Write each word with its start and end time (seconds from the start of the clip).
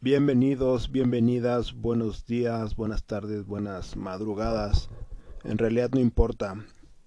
Bienvenidos, 0.00 0.92
bienvenidas, 0.92 1.74
buenos 1.74 2.24
días, 2.24 2.76
buenas 2.76 3.02
tardes, 3.02 3.44
buenas 3.46 3.96
madrugadas. 3.96 4.90
En 5.42 5.58
realidad 5.58 5.90
no 5.92 5.98
importa 5.98 6.54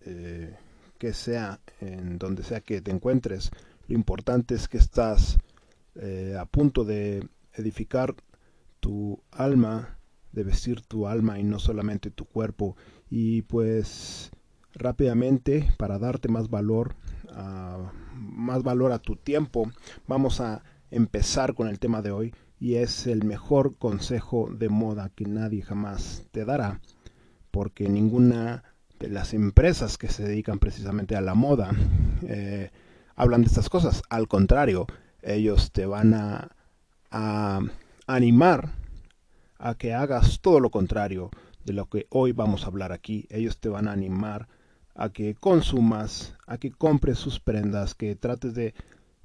eh, 0.01 0.57
que 0.97 1.13
sea, 1.13 1.61
en 1.79 2.17
donde 2.17 2.43
sea 2.43 2.59
que 2.59 2.81
te 2.81 2.91
encuentres, 2.91 3.49
lo 3.87 3.95
importante 3.95 4.55
es 4.55 4.67
que 4.67 4.77
estás 4.77 5.37
eh, 5.95 6.35
a 6.37 6.43
punto 6.43 6.83
de 6.83 7.25
edificar 7.53 8.13
tu 8.81 9.23
alma, 9.31 9.97
de 10.33 10.43
vestir 10.43 10.81
tu 10.81 11.07
alma 11.07 11.39
y 11.39 11.43
no 11.45 11.59
solamente 11.59 12.11
tu 12.11 12.25
cuerpo. 12.25 12.75
Y 13.09 13.43
pues 13.43 14.31
rápidamente, 14.73 15.71
para 15.77 15.97
darte 15.97 16.27
más 16.27 16.49
valor, 16.49 16.97
más 18.13 18.63
valor 18.63 18.91
a 18.91 18.99
tu 18.99 19.15
tiempo, 19.15 19.71
vamos 20.07 20.41
a 20.41 20.61
empezar 20.89 21.53
con 21.53 21.69
el 21.69 21.79
tema 21.79 22.01
de 22.01 22.11
hoy 22.11 22.33
y 22.61 22.75
es 22.75 23.07
el 23.07 23.23
mejor 23.23 23.75
consejo 23.75 24.47
de 24.51 24.69
moda 24.69 25.09
que 25.15 25.25
nadie 25.25 25.63
jamás 25.63 26.27
te 26.29 26.45
dará, 26.45 26.79
porque 27.49 27.89
ninguna 27.89 28.63
de 28.99 29.09
las 29.09 29.33
empresas 29.33 29.97
que 29.97 30.09
se 30.09 30.23
dedican 30.23 30.59
precisamente 30.59 31.15
a 31.15 31.21
la 31.21 31.33
moda 31.33 31.71
eh, 32.21 32.69
hablan 33.15 33.41
de 33.41 33.47
estas 33.47 33.67
cosas. 33.67 34.03
Al 34.11 34.27
contrario, 34.27 34.85
ellos 35.23 35.71
te 35.71 35.87
van 35.87 36.13
a, 36.13 36.51
a 37.09 37.61
animar 38.05 38.73
a 39.57 39.73
que 39.73 39.95
hagas 39.95 40.39
todo 40.39 40.59
lo 40.59 40.69
contrario 40.69 41.31
de 41.65 41.73
lo 41.73 41.87
que 41.87 42.05
hoy 42.11 42.31
vamos 42.31 42.63
a 42.63 42.67
hablar 42.67 42.91
aquí. 42.91 43.25
Ellos 43.31 43.57
te 43.57 43.69
van 43.69 43.87
a 43.87 43.91
animar 43.93 44.47
a 44.93 45.09
que 45.09 45.33
consumas, 45.33 46.35
a 46.45 46.59
que 46.59 46.69
compres 46.69 47.17
sus 47.17 47.39
prendas, 47.39 47.95
que 47.95 48.15
trates 48.15 48.53
de, 48.53 48.75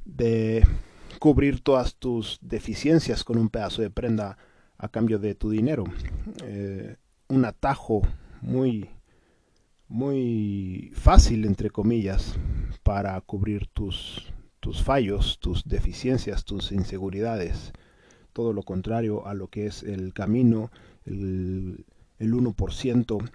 de 0.07 0.67
cubrir 1.17 1.61
todas 1.61 1.97
tus 1.97 2.39
deficiencias 2.41 3.25
con 3.25 3.39
un 3.39 3.49
pedazo 3.49 3.83
de 3.83 3.91
prenda 3.91 4.39
a 4.79 4.89
cambio 4.89 5.19
de 5.19 5.35
tu 5.35 5.51
dinero. 5.51 5.85
Eh, 6.45 6.97
un 7.29 7.45
atajo 7.45 8.03
muy, 8.41 8.91
muy 9.89 10.93
fácil, 10.95 11.45
entre 11.45 11.71
comillas, 11.71 12.37
para 12.83 13.21
cubrir 13.21 13.67
tus, 13.67 14.33
tus 14.61 14.83
fallos, 14.83 15.39
tus 15.41 15.65
deficiencias, 15.65 16.45
tus 16.45 16.73
inseguridades. 16.73 17.73
Todo 18.33 18.53
lo 18.53 18.63
contrario 18.63 19.27
a 19.27 19.35
lo 19.35 19.49
que 19.49 19.67
es 19.67 19.83
el 19.83 20.13
camino, 20.13 20.71
el, 21.05 21.87
el 22.19 22.35
1% 22.35 23.31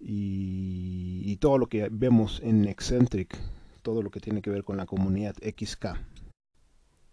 y, 0.00 1.22
y 1.24 1.36
todo 1.36 1.58
lo 1.58 1.66
que 1.66 1.88
vemos 1.90 2.40
en 2.42 2.66
Eccentric, 2.66 3.38
todo 3.82 4.02
lo 4.02 4.10
que 4.10 4.20
tiene 4.20 4.42
que 4.42 4.50
ver 4.50 4.64
con 4.64 4.76
la 4.76 4.86
comunidad 4.86 5.36
XK. 5.36 5.98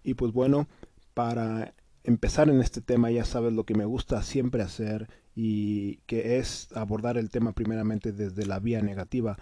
Y 0.03 0.15
pues 0.15 0.31
bueno, 0.31 0.67
para 1.13 1.73
empezar 2.03 2.49
en 2.49 2.59
este 2.59 2.81
tema 2.81 3.11
ya 3.11 3.25
sabes 3.25 3.53
lo 3.53 3.65
que 3.65 3.75
me 3.75 3.85
gusta 3.85 4.21
siempre 4.23 4.61
hacer 4.61 5.09
y 5.35 5.97
que 6.05 6.37
es 6.37 6.69
abordar 6.75 7.17
el 7.17 7.29
tema 7.29 7.53
primeramente 7.53 8.11
desde 8.11 8.45
la 8.45 8.59
vía 8.59 8.81
negativa. 8.81 9.37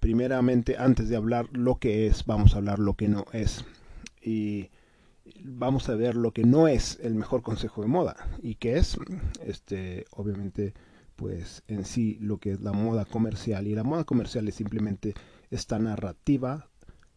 Primeramente, 0.00 0.76
antes 0.78 1.08
de 1.08 1.16
hablar 1.16 1.48
lo 1.52 1.76
que 1.76 2.06
es, 2.06 2.24
vamos 2.24 2.54
a 2.54 2.58
hablar 2.58 2.78
lo 2.78 2.94
que 2.94 3.08
no 3.08 3.24
es. 3.32 3.64
Y 4.22 4.70
vamos 5.44 5.88
a 5.88 5.94
ver 5.94 6.16
lo 6.16 6.32
que 6.32 6.44
no 6.44 6.68
es 6.68 6.98
el 7.02 7.14
mejor 7.14 7.42
consejo 7.42 7.82
de 7.82 7.88
moda 7.88 8.16
y 8.42 8.56
que 8.56 8.76
es 8.76 8.96
este 9.44 10.04
obviamente 10.10 10.74
pues 11.16 11.62
en 11.66 11.84
sí 11.84 12.18
lo 12.20 12.38
que 12.38 12.52
es 12.52 12.60
la 12.60 12.72
moda 12.72 13.04
comercial 13.04 13.66
y 13.66 13.74
la 13.74 13.82
moda 13.82 14.04
comercial 14.04 14.46
es 14.48 14.54
simplemente 14.54 15.14
esta 15.50 15.78
narrativa, 15.78 16.68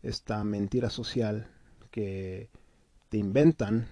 esta 0.01 0.43
mentira 0.43 0.89
social 0.89 1.51
que 1.91 2.49
te 3.09 3.17
inventan 3.17 3.87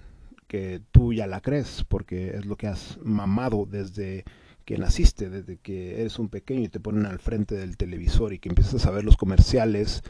que 0.48 0.82
tú 0.92 1.14
ya 1.14 1.28
la 1.28 1.42
crees 1.42 1.84
porque 1.88 2.36
es 2.38 2.46
lo 2.46 2.56
que 2.56 2.68
has 2.68 2.98
mamado 3.04 3.68
desde 3.70 4.24
que 4.66 4.78
naciste, 4.78 5.30
desde 5.30 5.58
que 5.58 6.02
eres 6.02 6.20
un 6.20 6.30
pequeño 6.30 6.64
y 6.64 6.70
te 6.70 6.80
ponen 6.80 7.06
al 7.06 7.20
frente 7.20 7.56
del 7.56 7.78
televisor 7.78 8.34
y 8.34 8.40
que 8.40 8.50
empiezas 8.50 8.86
a 8.86 8.92
ver 8.92 9.04
los 9.04 9.18
comerciales 9.18 10.04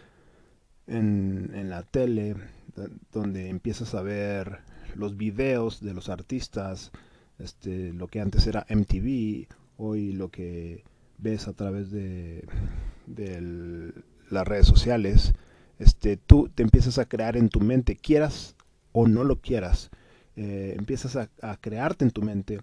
en, 0.87 1.69
la 1.69 1.83
tele, 1.83 2.35
donde 3.11 3.49
empiezas 3.49 3.93
a 3.93 4.01
ver 4.01 4.59
los 4.95 5.15
videos 5.15 5.81
de 5.81 5.93
los 5.93 6.09
artistas, 6.09 6.91
este, 7.39 7.93
lo 7.93 8.07
que 8.07 8.19
antes 8.19 8.47
era 8.47 8.65
MTV, 8.69 9.47
hoy 9.77 10.13
lo 10.13 10.29
que 10.29 10.83
ves 11.19 11.47
a 11.47 11.53
través 11.53 11.91
de, 11.91 12.47
de 13.05 13.93
las 14.29 14.47
redes 14.47 14.65
sociales, 14.65 15.33
este, 15.77 16.17
tú 16.17 16.49
te 16.53 16.63
empiezas 16.63 16.97
a 16.97 17.07
crear 17.07 17.37
en 17.37 17.49
tu 17.49 17.59
mente, 17.59 17.95
quieras 17.95 18.55
o 18.91 19.07
no 19.07 19.23
lo 19.23 19.41
quieras, 19.41 19.91
eh, 20.35 20.75
empiezas 20.77 21.15
a, 21.15 21.57
crearte 21.57 22.05
en 22.05 22.11
tu 22.11 22.21
mente 22.21 22.59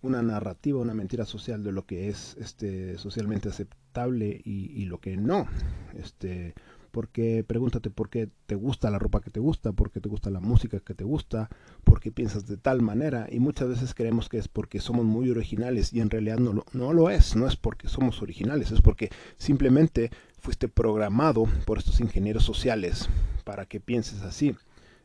una 0.00 0.22
narrativa, 0.22 0.80
una 0.80 0.94
mentira 0.94 1.24
social 1.24 1.62
de 1.62 1.72
lo 1.72 1.84
que 1.84 2.08
es 2.08 2.36
este, 2.40 2.96
socialmente 2.98 3.48
aceptable 3.48 4.40
y, 4.44 4.84
lo 4.86 4.98
que 4.98 5.16
no. 5.16 5.46
Este, 5.94 6.54
porque 6.90 7.44
pregúntate 7.46 7.90
por 7.90 8.08
qué 8.08 8.30
te 8.46 8.54
gusta 8.54 8.90
la 8.90 8.98
ropa 8.98 9.20
que 9.20 9.30
te 9.30 9.40
gusta, 9.40 9.72
por 9.72 9.90
qué 9.90 10.00
te 10.00 10.08
gusta 10.08 10.30
la 10.30 10.40
música 10.40 10.80
que 10.80 10.94
te 10.94 11.04
gusta, 11.04 11.50
por 11.84 12.00
qué 12.00 12.10
piensas 12.10 12.46
de 12.46 12.56
tal 12.56 12.80
manera 12.80 13.28
y 13.30 13.40
muchas 13.40 13.68
veces 13.68 13.94
creemos 13.94 14.28
que 14.28 14.38
es 14.38 14.48
porque 14.48 14.80
somos 14.80 15.04
muy 15.04 15.30
originales 15.30 15.92
y 15.92 16.00
en 16.00 16.10
realidad 16.10 16.38
no 16.38 16.52
lo, 16.52 16.64
no 16.72 16.92
lo 16.92 17.10
es, 17.10 17.36
no 17.36 17.46
es 17.46 17.56
porque 17.56 17.88
somos 17.88 18.22
originales, 18.22 18.70
es 18.70 18.80
porque 18.80 19.10
simplemente 19.36 20.10
fuiste 20.38 20.68
programado 20.68 21.44
por 21.66 21.78
estos 21.78 22.00
ingenieros 22.00 22.44
sociales 22.44 23.08
para 23.44 23.66
que 23.66 23.80
pienses 23.80 24.22
así. 24.22 24.54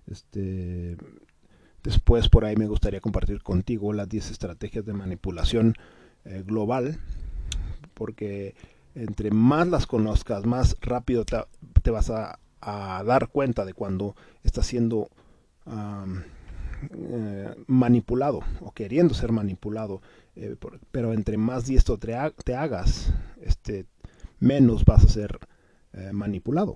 Este, 0.08 0.98
después 1.84 2.30
por 2.30 2.46
ahí 2.46 2.56
me 2.56 2.68
gustaría 2.68 3.02
compartir 3.02 3.42
contigo 3.42 3.94
las 3.94 4.10
10 4.10 4.32
estrategias 4.32 4.86
de 4.86 4.94
manipulación 4.94 5.76
eh, 6.26 6.44
global, 6.46 7.00
porque 7.94 8.56
entre 8.96 9.32
más 9.32 9.68
las 9.68 9.88
conozcas, 9.88 10.46
más 10.46 10.78
rápido 10.82 11.26
te, 11.26 11.92
vas 11.92 12.10
a, 12.10 12.40
dar 12.62 13.28
cuenta 13.28 13.66
de 13.66 13.74
cuando 13.74 14.16
estás 14.44 14.66
siendo 14.68 15.10
eh, 16.92 17.56
manipulado 17.68 18.40
o 18.62 18.72
queriendo 18.72 19.14
ser 19.14 19.32
manipulado. 19.32 20.02
Eh, 20.36 20.56
pero 20.92 21.14
entre 21.14 21.38
más 21.38 21.66
diestro 21.66 21.98
te, 21.98 22.16
hagas, 22.16 23.14
este, 23.42 23.86
menos 24.40 24.86
vas 24.86 25.04
a 25.04 25.10
ser 25.10 25.40
manipulado. 26.12 26.76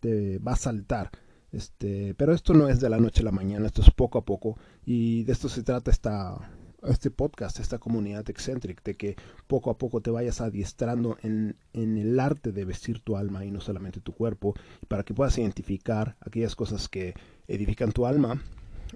Te 0.00 0.38
va 0.38 0.52
a 0.52 0.56
saltar 0.56 1.10
este, 1.52 2.14
pero 2.14 2.32
esto 2.32 2.54
no 2.54 2.68
es 2.68 2.80
de 2.80 2.90
la 2.90 2.98
noche 2.98 3.22
a 3.22 3.24
la 3.24 3.32
mañana, 3.32 3.66
esto 3.66 3.82
es 3.82 3.90
poco 3.90 4.18
a 4.18 4.24
poco 4.24 4.58
y 4.84 5.24
de 5.24 5.32
esto 5.32 5.48
se 5.48 5.62
trata 5.62 5.90
esta, 5.90 6.50
este 6.82 7.10
podcast, 7.10 7.58
esta 7.60 7.78
comunidad 7.78 8.28
excéntrica, 8.30 8.82
de 8.84 8.96
que 8.96 9.16
poco 9.46 9.70
a 9.70 9.78
poco 9.78 10.00
te 10.00 10.10
vayas 10.10 10.40
adiestrando 10.40 11.18
en, 11.22 11.56
en, 11.72 11.98
el 11.98 12.18
arte 12.20 12.52
de 12.52 12.64
vestir 12.64 13.00
tu 13.00 13.16
alma 13.16 13.44
y 13.44 13.50
no 13.50 13.60
solamente 13.60 14.00
tu 14.00 14.12
cuerpo, 14.12 14.54
para 14.88 15.02
que 15.02 15.14
puedas 15.14 15.36
identificar 15.38 16.16
aquellas 16.20 16.54
cosas 16.54 16.88
que 16.88 17.14
edifican 17.48 17.92
tu 17.92 18.06
alma 18.06 18.42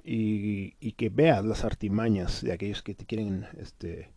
y, 0.05 0.75
y 0.81 0.93
que 0.93 1.09
veas 1.09 1.45
las 1.45 1.65
artimañas 1.65 2.43
de 2.43 2.53
aquellos 2.53 2.83
que 2.83 2.95
te 2.95 3.05
quieren 3.05 3.47
este, 3.59 4.11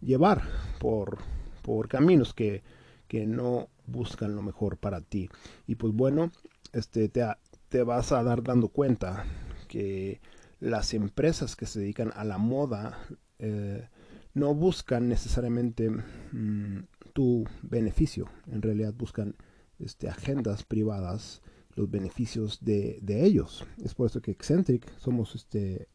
llevar 0.00 0.42
por, 0.78 1.18
por 1.62 1.88
caminos 1.88 2.34
que, 2.34 2.62
que 3.08 3.26
no 3.26 3.68
buscan 3.86 4.34
lo 4.34 4.42
mejor 4.42 4.78
para 4.78 5.00
ti. 5.00 5.28
Y 5.66 5.76
pues 5.76 5.92
bueno, 5.92 6.32
este, 6.72 7.08
te, 7.08 7.24
te 7.68 7.82
vas 7.82 8.12
a 8.12 8.22
dar 8.22 8.42
dando 8.42 8.68
cuenta 8.68 9.24
que 9.68 10.20
las 10.60 10.94
empresas 10.94 11.56
que 11.56 11.66
se 11.66 11.80
dedican 11.80 12.12
a 12.14 12.24
la 12.24 12.38
moda 12.38 12.98
eh, 13.38 13.88
no 14.34 14.54
buscan 14.54 15.08
necesariamente 15.08 15.90
mm, 15.90 16.84
tu 17.12 17.44
beneficio, 17.62 18.28
en 18.50 18.62
realidad 18.62 18.94
buscan 18.94 19.34
este, 19.78 20.08
agendas 20.08 20.62
privadas, 20.62 21.42
los 21.74 21.90
beneficios 21.90 22.58
de, 22.62 23.00
ellos. 23.06 23.64
Es 23.82 23.94
por 23.94 24.06
eso 24.06 24.20
que 24.22 24.30
Eccentric 24.30 24.90
somos 24.98 25.34
este, 25.34 25.88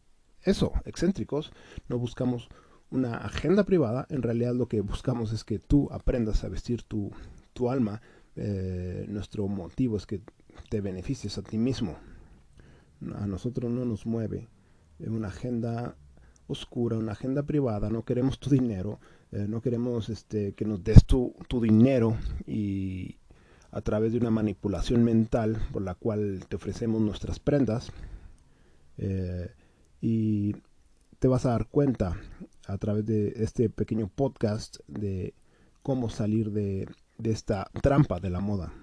eso, 0.43 0.71
excéntricos, 0.85 1.51
no 1.87 1.97
buscamos 1.97 2.49
una 2.89 3.17
agenda 3.17 3.63
privada, 3.63 4.05
en 4.09 4.21
realidad 4.21 4.53
lo 4.53 4.67
que 4.67 4.81
buscamos 4.81 5.31
es 5.33 5.43
que 5.43 5.59
tú 5.59 5.87
aprendas 5.91 6.43
a 6.43 6.49
vestir 6.49 6.83
tu, 6.83 7.11
tu 7.53 7.69
alma. 7.69 8.01
Eh, 8.37 9.05
nuestro 9.09 9.47
motivo 9.49 9.97
es 9.97 10.05
que 10.05 10.21
te 10.69 10.81
beneficies 10.81 11.37
a 11.37 11.41
ti 11.41 11.57
mismo. 11.57 11.97
A 13.15 13.25
nosotros 13.27 13.71
no 13.71 13.85
nos 13.85 14.05
mueve 14.05 14.47
una 14.99 15.29
agenda 15.29 15.95
oscura, 16.47 16.97
una 16.97 17.13
agenda 17.13 17.43
privada, 17.43 17.89
no 17.89 18.03
queremos 18.03 18.39
tu 18.39 18.49
dinero, 18.49 18.99
eh, 19.31 19.45
no 19.47 19.61
queremos 19.61 20.09
este, 20.09 20.53
que 20.53 20.65
nos 20.65 20.83
des 20.83 21.05
tu, 21.05 21.33
dinero 21.61 22.17
y 22.45 23.17
a 23.71 23.81
través 23.81 24.11
de 24.11 24.17
una 24.17 24.31
manipulación 24.31 25.03
mental 25.03 25.57
por 25.71 25.81
la 25.81 25.95
cual 25.95 26.45
te 26.47 26.57
ofrecemos 26.57 27.01
nuestras 27.01 27.39
prendas 27.39 27.91
eh, 28.97 29.49
y 30.01 30.55
te 31.19 31.27
vas 31.27 31.45
a 31.45 31.51
dar 31.51 31.67
cuenta 31.67 32.17
a 32.67 32.77
través 32.77 33.05
de 33.05 33.33
este 33.37 33.69
pequeño 33.69 34.09
podcast 34.13 34.77
de 34.87 35.33
cómo 35.81 36.09
salir 36.09 36.51
de 36.51 36.87
esta 37.23 37.69
trampa 37.81 38.19
de 38.19 38.29
la 38.29 38.41
moda 38.41 38.73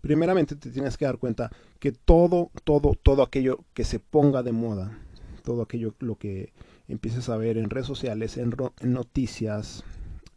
primeramente 0.00 0.56
te 0.56 0.70
tienes 0.70 0.96
que 0.96 1.04
dar 1.04 1.18
cuenta 1.18 1.50
que 1.78 1.92
todo, 1.92 2.50
todo, 2.64 2.94
todo 3.00 3.22
aquello 3.22 3.64
que 3.74 3.84
se 3.84 4.00
ponga 4.00 4.42
de 4.42 4.52
moda, 4.52 4.98
todo 5.42 5.62
aquello 5.62 5.94
lo 6.00 6.16
que 6.16 6.52
empieces 6.88 7.28
a 7.28 7.36
ver 7.36 7.56
en 7.56 7.70
redes 7.70 7.86
sociales, 7.86 8.36
en, 8.36 8.54
en 8.80 8.92
noticias, 8.92 9.84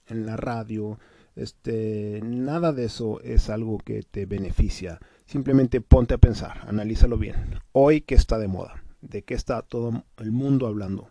en 0.07 0.25
la 0.25 0.38
radio, 0.38 1.00
este, 1.36 2.21
nada 2.24 2.74
de 2.74 2.86
eso 2.86 3.19
es 3.21 3.50
algo 3.50 3.80
que 3.80 4.04
te 4.04 4.25
beneficia. 4.25 5.00
Simplemente 5.25 5.81
ponte 5.81 6.13
a 6.13 6.19
pensar, 6.19 6.62
analízalo 6.68 7.18
bien. 7.18 7.59
Hoy, 7.71 8.01
¿qué 8.01 8.16
está 8.16 8.38
de 8.38 8.48
moda? 8.48 8.83
¿De 9.01 9.24
qué 9.24 9.33
está 9.33 9.62
todo 9.62 10.04
el 10.18 10.31
mundo 10.31 10.68
hablando? 10.68 11.09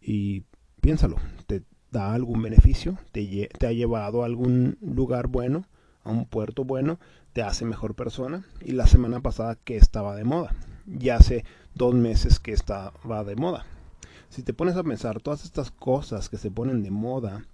Y 0.00 0.44
piénsalo, 0.80 1.16
¿te 1.46 1.62
da 1.90 2.12
algún 2.12 2.42
beneficio? 2.42 2.98
¿Te, 3.12 3.48
te 3.58 3.66
ha 3.66 3.72
llevado 3.72 4.22
a 4.22 4.26
algún 4.26 4.76
lugar 4.80 5.28
bueno? 5.28 5.64
¿A 6.04 6.10
un 6.10 6.24
puerto 6.24 6.64
bueno? 6.64 6.98
¿Te 7.32 7.42
hace 7.42 7.64
mejor 7.64 7.94
persona? 7.94 8.44
Y 8.60 8.72
la 8.72 8.86
semana 8.86 9.20
pasada, 9.20 9.56
¿qué 9.56 9.76
estaba 9.76 10.16
de 10.16 10.24
moda? 10.24 10.54
Ya 10.86 11.16
hace 11.16 11.44
dos 11.74 11.94
meses 11.94 12.40
que 12.40 12.52
estaba 12.52 13.24
de 13.24 13.36
moda. 13.36 13.66
Si 14.30 14.42
te 14.42 14.54
pones 14.54 14.76
a 14.76 14.82
pensar, 14.84 15.20
todas 15.20 15.44
estas 15.44 15.70
cosas 15.70 16.28
que 16.28 16.38
se 16.38 16.50
ponen 16.50 16.82
de 16.82 16.90
moda, 16.90 17.44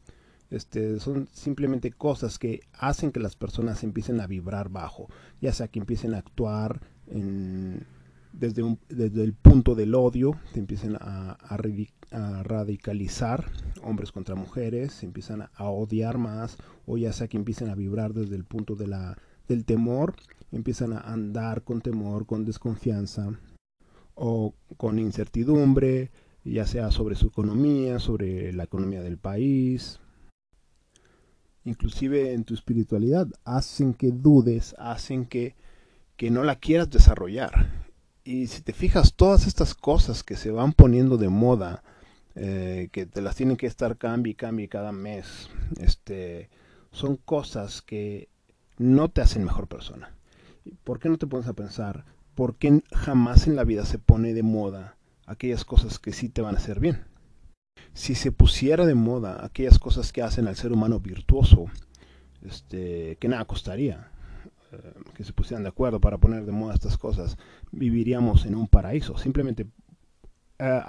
este, 0.51 1.01
son 1.01 1.29
simplemente 1.33 1.91
cosas 1.91 2.39
que 2.39 2.61
hacen 2.73 3.13
que 3.13 3.21
las 3.21 3.35
personas 3.35 3.83
empiecen 3.83 4.21
a 4.21 4.27
vibrar 4.27 4.69
bajo, 4.69 5.09
ya 5.41 5.53
sea 5.53 5.69
que 5.69 5.81
empiecen 5.81 6.15
a 6.15 6.19
actuar 6.19 6.81
desde, 8.39 9.25
el 9.25 9.35
punto 9.35 9.75
del 9.75 9.95
odio, 9.95 10.39
se 10.53 10.61
empiecen 10.61 10.97
a, 11.01 11.39
radicalizar 12.45 13.51
hombres 13.83 14.13
contra 14.13 14.35
mujeres, 14.35 14.93
se 14.93 15.07
empiezan 15.07 15.49
a, 15.55 15.65
odiar 15.69 16.19
más, 16.19 16.59
o 16.87 16.97
ya 16.97 17.13
sea 17.13 17.29
que 17.29 17.37
empiecen 17.37 17.71
a 17.71 17.75
vibrar 17.75 18.13
desde 18.13 18.37
el 18.37 18.45
punto 18.45 18.75
de 18.77 18.87
la, 18.87 19.17
del 19.49 19.65
temor, 19.65 20.15
empiezan 20.53 20.93
a 20.93 21.01
andar 21.01 21.63
con 21.63 21.81
temor, 21.81 22.27
con 22.27 22.45
desconfianza 22.45 23.39
o 24.15 24.55
con 24.77 24.99
incertidumbre, 24.99 26.11
ya 26.45 26.67
sea 26.67 26.91
sobre 26.91 27.17
su 27.17 27.29
economía, 27.29 27.99
sobre 27.99 28.53
la 28.53 28.65
economía 28.65 29.03
del 29.03 29.19
país, 29.19 30.01
inclusive 31.65 32.33
en 32.33 32.45
tu 32.45 32.55
espiritualidad, 32.55 33.27
hacen 33.45 33.95
que 33.95 34.13
dudes, 34.13 34.75
hacen 34.79 35.27
que, 35.27 35.57
que 36.17 36.31
no 36.31 36.45
la 36.45 36.57
quieras 36.57 36.91
desarrollar. 36.91 37.86
Y 38.27 38.49
si 38.49 38.61
te 38.61 38.73
fijas, 38.73 39.15
todas 39.15 39.47
estas 39.47 39.75
cosas 39.75 40.25
que 40.25 40.37
se 40.37 40.51
van 40.51 40.73
poniendo 40.73 41.17
de 41.17 41.29
moda, 41.29 41.85
eh, 42.35 42.89
que 42.91 43.07
te 43.07 43.23
las 43.23 43.37
tienen 43.37 43.57
que 43.57 43.69
estar 43.69 43.97
cambie 43.97 44.35
y 44.35 44.69
cada 44.69 44.91
mes, 44.91 45.49
este, 45.79 46.51
son 46.91 47.17
cosas 47.17 47.83
que 47.83 48.29
no 48.79 49.09
te 49.09 49.21
hacen 49.21 49.45
mejor 49.45 49.69
persona. 49.69 50.13
¿Por 50.83 50.99
qué 50.99 51.09
no 51.09 51.19
te 51.19 51.29
pones 51.29 51.47
a 51.47 51.53
pensar 51.53 52.05
por 52.35 52.57
qué 52.57 52.83
jamás 52.93 53.47
en 53.47 53.55
la 53.55 53.65
vida 53.65 53.87
se 53.87 53.99
pone 53.99 54.35
de 54.35 54.43
moda 54.43 54.97
aquellas 55.25 55.65
cosas 55.65 56.01
que 56.01 56.13
sí 56.13 56.29
te 56.29 56.43
van 56.43 56.57
a 56.57 56.59
hacer 56.59 56.81
bien? 56.81 57.05
si 57.97 58.15
se 58.15 58.31
pusiera 58.31 58.85
de 58.85 58.95
moda 58.95 59.45
aquellas 59.45 59.79
cosas 59.79 60.13
que 60.13 60.23
hacen 60.23 60.49
al 60.49 60.57
ser 60.57 60.71
humano 60.71 61.01
virtuoso, 61.01 61.67
este, 62.43 63.17
que 63.19 63.29
nada 63.29 63.47
costaría, 63.47 64.11
que 65.15 65.25
se 65.25 65.33
pusieran 65.33 65.63
de 65.63 65.71
acuerdo 65.71 66.01
para 66.01 66.19
poner 66.19 66.45
de 66.45 66.53
moda 66.53 66.75
estas 66.75 66.99
cosas, 66.99 67.37
viviríamos 67.73 68.47
en 68.47 68.55
un 68.55 68.69
paraíso. 68.69 69.17
Simplemente 69.19 69.67
eh, 70.59 70.81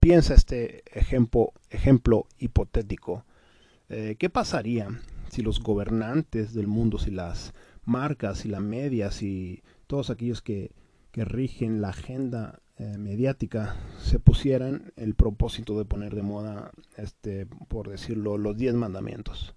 piensa 0.00 0.34
este 0.34 0.82
ejemplo, 0.98 1.52
ejemplo 1.70 2.26
hipotético. 2.38 3.24
Eh, 3.88 4.16
¿Qué 4.18 4.30
pasaría 4.30 4.88
si 5.28 5.42
los 5.42 5.60
gobernantes 5.60 6.54
del 6.54 6.66
mundo, 6.66 6.98
si 6.98 7.10
las 7.10 7.54
marcas 7.84 8.44
y 8.44 8.48
las 8.48 8.62
medias 8.62 9.22
y 9.22 9.62
todos 9.86 10.10
aquellos 10.10 10.42
que, 10.42 10.72
que 11.10 11.24
rigen 11.24 11.80
la 11.80 11.90
agenda 11.90 12.60
eh, 12.76 12.98
mediática 12.98 13.76
se 14.00 14.18
pusieran 14.18 14.92
el 14.96 15.14
propósito 15.14 15.78
de 15.78 15.84
poner 15.84 16.14
de 16.14 16.22
moda, 16.22 16.72
este, 16.96 17.46
por 17.46 17.88
decirlo, 17.88 18.36
los 18.36 18.56
diez 18.56 18.74
mandamientos. 18.74 19.54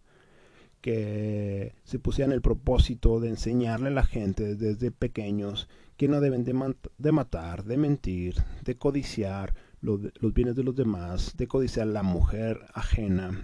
Que 0.87 1.73
se 1.83 1.99
pusieran 1.99 2.31
el 2.31 2.41
propósito 2.41 3.19
de 3.19 3.27
enseñarle 3.27 3.89
a 3.89 3.91
la 3.91 4.05
gente 4.05 4.55
desde 4.55 4.89
pequeños 4.89 5.67
que 5.97 6.07
no 6.07 6.21
deben 6.21 6.45
de, 6.45 7.11
matar, 7.11 7.65
de 7.65 7.75
mentir, 7.75 8.35
de 8.63 8.77
codiciar 8.77 9.53
los, 9.81 9.99
bienes 10.33 10.55
de 10.55 10.63
los 10.63 10.77
demás, 10.77 11.35
de 11.35 11.45
codiciar 11.45 11.87
la 11.87 12.03
mujer 12.03 12.61
ajena. 12.73 13.43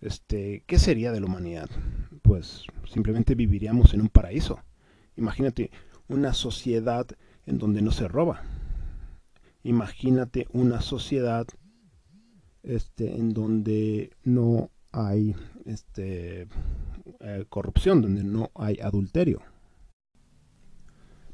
Este, 0.00 0.62
¿Qué 0.66 0.78
sería 0.78 1.12
de 1.12 1.20
la 1.20 1.26
humanidad? 1.26 1.68
Pues 2.22 2.64
simplemente 2.90 3.34
viviríamos 3.34 3.92
en 3.92 4.00
un 4.00 4.08
paraíso. 4.08 4.58
Imagínate 5.18 5.70
una 6.08 6.32
sociedad 6.32 7.06
en 7.44 7.58
donde 7.58 7.82
no 7.82 7.90
se 7.90 8.08
roba, 8.08 8.42
imagínate 9.64 10.46
una 10.50 10.80
sociedad 10.80 11.46
este, 12.62 13.16
en 13.16 13.34
donde 13.34 14.16
no 14.22 14.70
hay 14.94 15.34
este, 15.64 16.48
eh, 17.20 17.44
corrupción, 17.48 18.02
donde 18.02 18.24
no 18.24 18.50
hay 18.54 18.78
adulterio. 18.80 19.40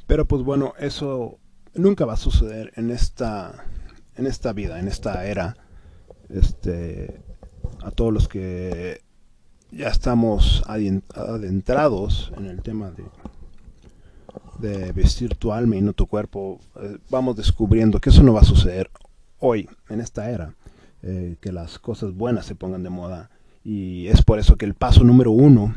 Pero 0.06 0.26
pues 0.26 0.42
bueno, 0.42 0.74
eso 0.78 1.38
nunca 1.74 2.04
va 2.04 2.14
a 2.14 2.16
suceder 2.16 2.72
en 2.76 2.90
esta, 2.90 3.64
en 4.16 4.26
esta 4.26 4.52
vida, 4.52 4.80
en 4.80 4.88
esta 4.88 5.26
era. 5.26 5.56
Este, 6.28 7.20
a 7.82 7.90
todos 7.90 8.12
los 8.12 8.28
que 8.28 9.02
ya 9.70 9.88
estamos 9.88 10.62
adentrados 10.66 12.32
en 12.36 12.46
el 12.46 12.62
tema 12.62 12.90
de 12.90 13.04
de 14.60 14.92
vestir 14.92 15.34
tu 15.36 15.52
alma 15.52 15.76
y 15.76 15.80
no 15.80 15.92
tu 15.92 16.06
cuerpo, 16.06 16.60
eh, 16.76 16.98
vamos 17.08 17.36
descubriendo 17.36 18.00
que 18.00 18.10
eso 18.10 18.22
no 18.22 18.34
va 18.34 18.40
a 18.40 18.44
suceder 18.44 18.90
hoy, 19.38 19.68
en 19.88 20.00
esta 20.00 20.30
era, 20.30 20.54
eh, 21.02 21.36
que 21.40 21.50
las 21.50 21.78
cosas 21.78 22.12
buenas 22.12 22.46
se 22.46 22.54
pongan 22.54 22.82
de 22.82 22.90
moda. 22.90 23.30
Y 23.62 24.08
es 24.08 24.22
por 24.22 24.38
eso 24.38 24.56
que 24.56 24.66
el 24.66 24.74
paso 24.74 25.04
número 25.04 25.30
uno 25.30 25.74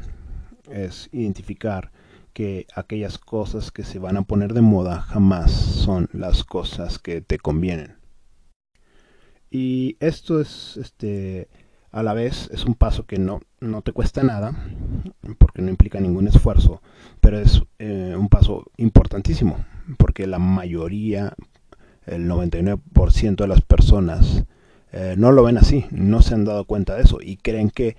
es 0.72 1.10
identificar 1.12 1.92
que 2.34 2.66
aquellas 2.76 3.18
cosas 3.18 3.72
que 3.72 3.84
se 3.84 4.00
van 4.00 4.18
a 4.18 4.24
poner 4.24 4.54
de 4.54 4.62
moda 4.62 5.02
jamás 5.02 5.52
son 5.52 6.10
las 6.14 6.44
cosas 6.44 6.98
que 6.98 7.22
te 7.22 7.38
convienen. 7.38 7.96
Y 9.52 9.98
esto 10.00 10.42
es 10.42 10.78
este 10.78 11.48
a 11.94 12.02
la 12.02 12.14
vez 12.14 12.50
es 12.52 12.66
un 12.66 12.74
paso 12.74 13.06
que 13.06 13.20
no, 13.20 13.40
no 13.60 13.84
te 13.84 13.92
cuesta 13.92 14.24
nada, 14.24 14.52
porque 15.38 15.62
no 15.62 15.70
implica 15.70 16.00
ningún 16.00 16.28
esfuerzo, 16.28 16.82
pero 17.22 17.40
es 17.40 17.62
eh, 17.78 18.16
un 18.18 18.30
paso 18.30 18.66
importantísimo, 18.78 19.64
porque 20.00 20.26
la 20.26 20.40
mayoría, 20.40 21.36
el 22.08 22.28
99% 22.28 23.36
de 23.36 23.48
las 23.48 23.62
personas, 23.62 24.44
eh, 24.94 25.16
no 25.18 25.32
lo 25.32 25.44
ven 25.44 25.58
así, 25.58 25.86
no 25.92 26.22
se 26.22 26.36
han 26.36 26.46
dado 26.46 26.66
cuenta 26.66 26.96
de 26.96 27.04
eso 27.04 27.18
y 27.22 27.38
creen 27.38 27.70
que 27.70 27.96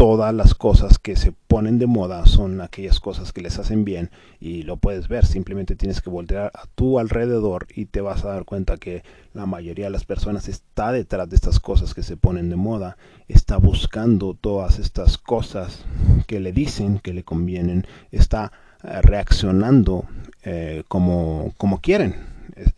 todas 0.00 0.32
las 0.32 0.54
cosas 0.54 0.98
que 0.98 1.14
se 1.14 1.32
ponen 1.46 1.78
de 1.78 1.86
moda 1.86 2.24
son 2.24 2.62
aquellas 2.62 3.00
cosas 3.00 3.34
que 3.34 3.42
les 3.42 3.58
hacen 3.58 3.84
bien 3.84 4.10
y 4.40 4.62
lo 4.62 4.78
puedes 4.78 5.08
ver, 5.08 5.26
simplemente 5.26 5.76
tienes 5.76 6.00
que 6.00 6.08
voltear 6.08 6.50
a 6.54 6.66
tu 6.74 6.98
alrededor 6.98 7.66
y 7.74 7.84
te 7.84 8.00
vas 8.00 8.24
a 8.24 8.28
dar 8.28 8.46
cuenta 8.46 8.78
que 8.78 9.02
la 9.34 9.44
mayoría 9.44 9.84
de 9.84 9.90
las 9.90 10.06
personas 10.06 10.48
está 10.48 10.90
detrás 10.90 11.28
de 11.28 11.36
estas 11.36 11.60
cosas 11.60 11.92
que 11.92 12.02
se 12.02 12.16
ponen 12.16 12.48
de 12.48 12.56
moda, 12.56 12.96
está 13.28 13.58
buscando 13.58 14.32
todas 14.32 14.78
estas 14.78 15.18
cosas 15.18 15.84
que 16.26 16.40
le 16.40 16.52
dicen 16.52 16.98
que 16.98 17.12
le 17.12 17.22
convienen, 17.22 17.86
está 18.10 18.52
eh, 18.82 19.02
reaccionando 19.02 20.06
eh, 20.44 20.82
como, 20.88 21.52
como 21.58 21.82
quieren 21.82 22.14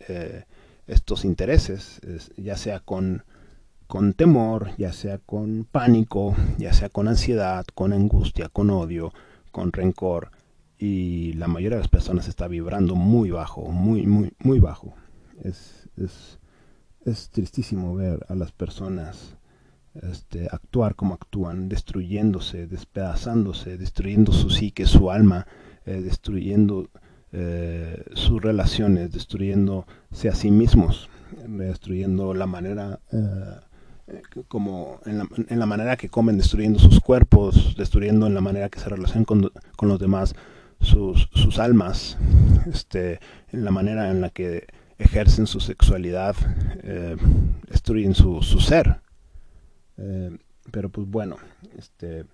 eh, 0.09 0.43
estos 0.87 1.23
intereses, 1.23 2.01
ya 2.35 2.57
sea 2.57 2.81
con 2.81 3.23
con 3.93 4.15
temor, 4.15 4.71
ya 4.79 4.91
sea 4.91 5.19
con 5.19 5.67
pánico, 5.71 6.35
ya 6.57 6.73
sea 6.73 6.89
con 6.89 7.07
ansiedad, 7.07 7.63
con 7.75 7.93
angustia, 7.93 8.49
con 8.49 8.71
odio, 8.71 9.13
con 9.51 9.71
rencor. 9.71 10.31
Y 10.79 11.33
la 11.33 11.47
mayoría 11.47 11.77
de 11.77 11.83
las 11.83 11.91
personas 11.91 12.27
está 12.27 12.47
vibrando 12.47 12.95
muy 12.95 13.29
bajo, 13.29 13.61
muy, 13.67 14.07
muy, 14.07 14.33
muy 14.39 14.57
bajo. 14.59 14.95
Es, 15.43 15.87
es, 15.95 16.39
es 17.05 17.29
tristísimo 17.29 17.93
ver 17.93 18.25
a 18.29 18.33
las 18.33 18.51
personas 18.51 19.37
este, 20.01 20.47
actuar 20.49 20.95
como 20.95 21.13
actúan, 21.13 21.69
destruyéndose, 21.69 22.65
despedazándose, 22.65 23.77
destruyendo 23.77 24.31
su 24.31 24.49
psique, 24.49 24.87
su 24.87 25.11
alma, 25.11 25.45
eh, 25.85 26.01
destruyendo 26.01 26.89
eh, 27.31 28.03
sus 28.15 28.41
relaciones, 28.41 29.11
destruyéndose 29.11 30.29
a 30.29 30.33
sí 30.33 30.49
mismos, 30.49 31.11
destruyendo 31.47 32.33
la 32.33 32.47
manera 32.47 32.99
eh, 33.11 33.59
como 34.47 34.99
en 35.05 35.59
la, 35.59 35.65
manera 35.65 35.95
que 35.95 36.09
comen, 36.09 36.37
destruyendo 36.37 36.79
sus 36.79 36.99
cuerpos, 36.99 37.75
destruyendo 37.77 38.27
en 38.27 38.33
la 38.33 38.41
manera 38.41 38.69
que 38.69 38.79
se 38.79 38.89
relacionan 38.89 39.25
con, 39.25 39.51
con 39.75 39.89
los 39.89 39.99
demás, 39.99 40.35
sus, 40.81 41.29
sus, 41.33 41.59
almas, 41.59 42.17
este, 42.73 43.19
en 43.51 43.63
la 43.63 43.71
manera 43.71 44.11
en 44.11 44.21
la 44.21 44.29
que 44.29 44.67
ejercen 44.97 45.47
su 45.47 45.59
sexualidad, 45.59 46.35
eh, 46.83 47.15
destruyen 47.69 48.13
su, 48.13 48.41
su 48.41 48.59
ser. 48.59 48.99
Eh, 49.97 50.37
pero 50.71 50.89
pues 50.89 51.07
bueno, 51.07 51.37
este, 51.77 52.25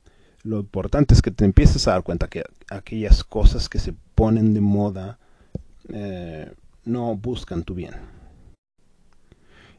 lo 0.44 0.60
importante 0.60 1.14
es 1.14 1.22
que 1.22 1.32
te 1.32 1.46
empieces 1.46 1.88
a 1.88 1.92
dar 1.92 2.04
cuenta 2.04 2.28
que 2.28 2.44
aquellas 2.70 3.24
cosas 3.24 3.70
que 3.70 3.80
se 3.80 3.94
ponen 4.16 4.54
de 4.54 4.62
moda 4.62 5.20
eh, 5.90 6.52
no 6.86 7.16
buscan 7.16 7.64
tu 7.64 7.76
bien 7.76 8.19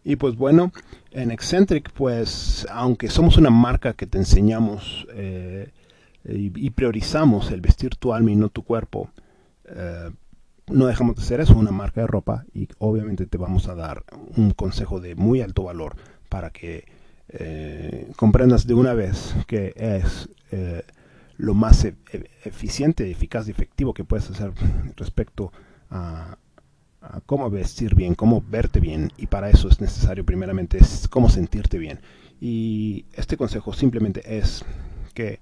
Y 0.04 0.16
pues 0.16 0.36
bueno, 0.36 0.72
en 1.10 1.30
Eccentric, 1.30 1.90
pues 1.92 2.66
aunque 2.70 3.08
somos 3.08 3.36
una 3.36 3.50
marca 3.50 3.92
que 3.92 4.06
te 4.06 4.18
enseñamos 4.18 5.06
eh, 5.14 5.70
y, 6.24 6.70
priorizamos 6.70 7.50
el 7.50 7.60
vestir 7.60 7.96
tu 7.96 8.14
alma 8.14 8.30
y 8.30 8.36
no 8.36 8.48
tu 8.48 8.62
cuerpo, 8.62 9.10
eh, 9.66 10.10
no 10.68 10.86
dejamos 10.86 11.16
de 11.16 11.22
ser 11.22 11.40
eso, 11.40 11.58
una 11.58 11.72
marca 11.72 12.00
de 12.00 12.06
ropa 12.06 12.44
y 12.54 12.68
obviamente 12.78 13.26
te 13.26 13.38
vamos 13.38 13.68
a 13.68 13.74
dar 13.74 14.04
un 14.36 14.52
consejo 14.52 15.00
de 15.00 15.14
muy 15.16 15.42
alto 15.42 15.64
valor 15.64 15.96
para 16.28 16.50
que 16.50 16.84
eh, 17.28 18.10
comprendas 18.16 18.66
de 18.66 18.74
una 18.74 18.94
vez 18.94 19.34
que 19.46 19.74
es 19.76 20.28
lo 21.36 21.54
más 21.54 21.84
e, 21.84 21.94
e, 22.12 22.28
eficiente, 22.44 23.10
eficaz 23.10 23.48
y 23.48 23.50
efectivo 23.50 23.94
que 23.94 24.04
puedes 24.04 24.30
hacer 24.30 24.52
respecto 24.96 25.52
a, 25.90 26.36
cómo 27.26 27.50
vestir 27.50 27.94
bien, 27.94 28.14
cómo 28.14 28.42
verte 28.48 28.80
bien 28.80 29.12
y 29.16 29.26
para 29.26 29.50
eso 29.50 29.68
es 29.68 29.80
necesario 29.80 30.24
primeramente 30.24 30.78
cómo 31.08 31.28
sentirte 31.28 31.78
bien. 31.78 32.00
Y 32.40 33.04
este 33.12 33.36
consejo 33.36 33.72
simplemente 33.72 34.38
es 34.38 34.64
que 35.14 35.40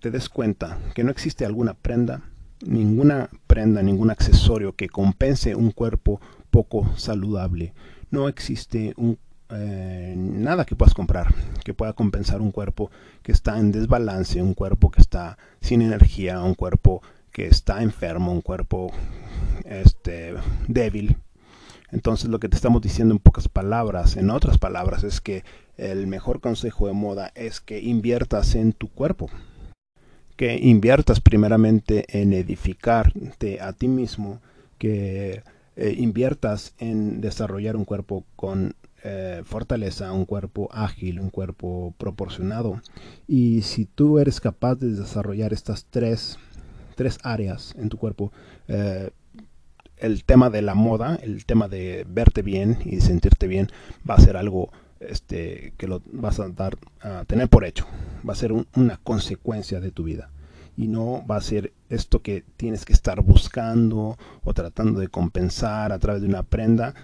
te 0.00 0.10
des 0.10 0.28
cuenta 0.28 0.78
que 0.94 1.04
no 1.04 1.10
existe 1.10 1.44
alguna 1.44 1.74
prenda, 1.74 2.22
ninguna 2.64 3.28
prenda, 3.46 3.82
ningún 3.82 4.10
accesorio 4.10 4.74
que 4.74 4.88
compense 4.88 5.54
un 5.54 5.72
cuerpo 5.72 6.20
poco 6.50 6.90
saludable. 6.96 7.74
No 8.10 8.28
existe 8.28 8.94
un 8.96 9.18
eh, 9.50 10.14
nada 10.14 10.66
que 10.66 10.76
puedas 10.76 10.92
comprar 10.92 11.34
que 11.64 11.72
pueda 11.72 11.94
compensar 11.94 12.42
un 12.42 12.50
cuerpo 12.50 12.90
que 13.22 13.32
está 13.32 13.58
en 13.58 13.72
desbalance, 13.72 14.42
un 14.42 14.52
cuerpo 14.52 14.90
que 14.90 15.00
está 15.00 15.38
sin 15.60 15.80
energía, 15.80 16.42
un 16.42 16.54
cuerpo 16.54 17.02
que 17.38 17.46
está 17.46 17.84
enfermo, 17.84 18.32
un 18.32 18.40
cuerpo 18.40 18.90
este, 19.64 20.34
débil. 20.66 21.18
Entonces 21.92 22.28
lo 22.28 22.40
que 22.40 22.48
te 22.48 22.56
estamos 22.56 22.82
diciendo 22.82 23.14
en 23.14 23.20
pocas 23.20 23.46
palabras, 23.48 24.16
en 24.16 24.30
otras 24.30 24.58
palabras, 24.58 25.04
es 25.04 25.20
que 25.20 25.44
el 25.76 26.08
mejor 26.08 26.40
consejo 26.40 26.88
de 26.88 26.94
moda 26.94 27.30
es 27.36 27.60
que 27.60 27.80
inviertas 27.80 28.56
en 28.56 28.72
tu 28.72 28.88
cuerpo, 28.88 29.30
que 30.36 30.58
inviertas 30.58 31.20
primeramente 31.20 32.06
en 32.08 32.32
edificarte 32.32 33.60
a 33.60 33.72
ti 33.72 33.86
mismo, 33.86 34.40
que 34.76 35.44
eh, 35.76 35.94
inviertas 35.96 36.74
en 36.78 37.20
desarrollar 37.20 37.76
un 37.76 37.84
cuerpo 37.84 38.24
con 38.34 38.74
eh, 39.04 39.42
fortaleza, 39.44 40.12
un 40.12 40.24
cuerpo 40.24 40.68
ágil, 40.72 41.20
un 41.20 41.30
cuerpo 41.30 41.94
proporcionado. 41.98 42.82
Y 43.28 43.62
si 43.62 43.84
tú 43.84 44.18
eres 44.18 44.40
capaz 44.40 44.74
de 44.74 44.88
desarrollar 44.88 45.52
estas 45.52 45.86
tres, 45.88 46.36
tres 46.98 47.20
áreas 47.22 47.76
en 47.78 47.88
tu 47.88 47.96
cuerpo, 47.96 48.32
eh, 48.66 49.10
el 49.98 50.24
tema 50.24 50.50
de 50.50 50.62
la 50.62 50.74
moda, 50.74 51.16
el 51.22 51.46
tema 51.46 51.68
de 51.68 52.04
verte 52.08 52.42
bien 52.42 52.78
y 52.84 53.00
sentirte 53.00 53.46
bien, 53.46 53.68
va 54.08 54.16
a 54.16 54.20
ser 54.20 54.36
algo 54.36 54.70
este, 54.98 55.74
que 55.76 55.86
lo 55.86 56.02
vas 56.12 56.40
a 56.40 56.48
dar 56.48 56.76
a 57.00 57.24
tener 57.24 57.48
por 57.48 57.64
hecho. 57.64 57.86
Va 58.28 58.32
a 58.32 58.36
ser 58.36 58.52
una 58.52 58.96
consecuencia 58.96 59.78
de 59.78 59.92
tu 59.92 60.02
vida. 60.02 60.30
Y 60.76 60.88
no 60.88 61.24
va 61.24 61.36
a 61.36 61.40
ser 61.40 61.72
esto 61.88 62.20
que 62.20 62.42
tienes 62.56 62.84
que 62.84 62.94
estar 62.94 63.22
buscando 63.22 64.18
o 64.42 64.54
tratando 64.54 64.98
de 64.98 65.06
compensar 65.06 65.92
a 65.92 66.00
través 66.00 66.20
de 66.22 66.28
una 66.28 66.42
prenda 66.42 66.94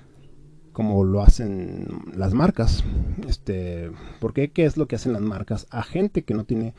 como 0.72 1.04
lo 1.04 1.22
hacen 1.22 1.86
las 2.16 2.34
marcas. 2.34 2.82
Este, 3.28 3.92
¿Por 4.18 4.32
qué? 4.32 4.50
¿Qué 4.50 4.64
es 4.64 4.76
lo 4.76 4.88
que 4.88 4.96
hacen 4.96 5.12
las 5.12 5.22
marcas? 5.22 5.68
A 5.70 5.84
gente 5.84 6.22
que 6.22 6.34
no 6.34 6.42
tiene 6.42 6.74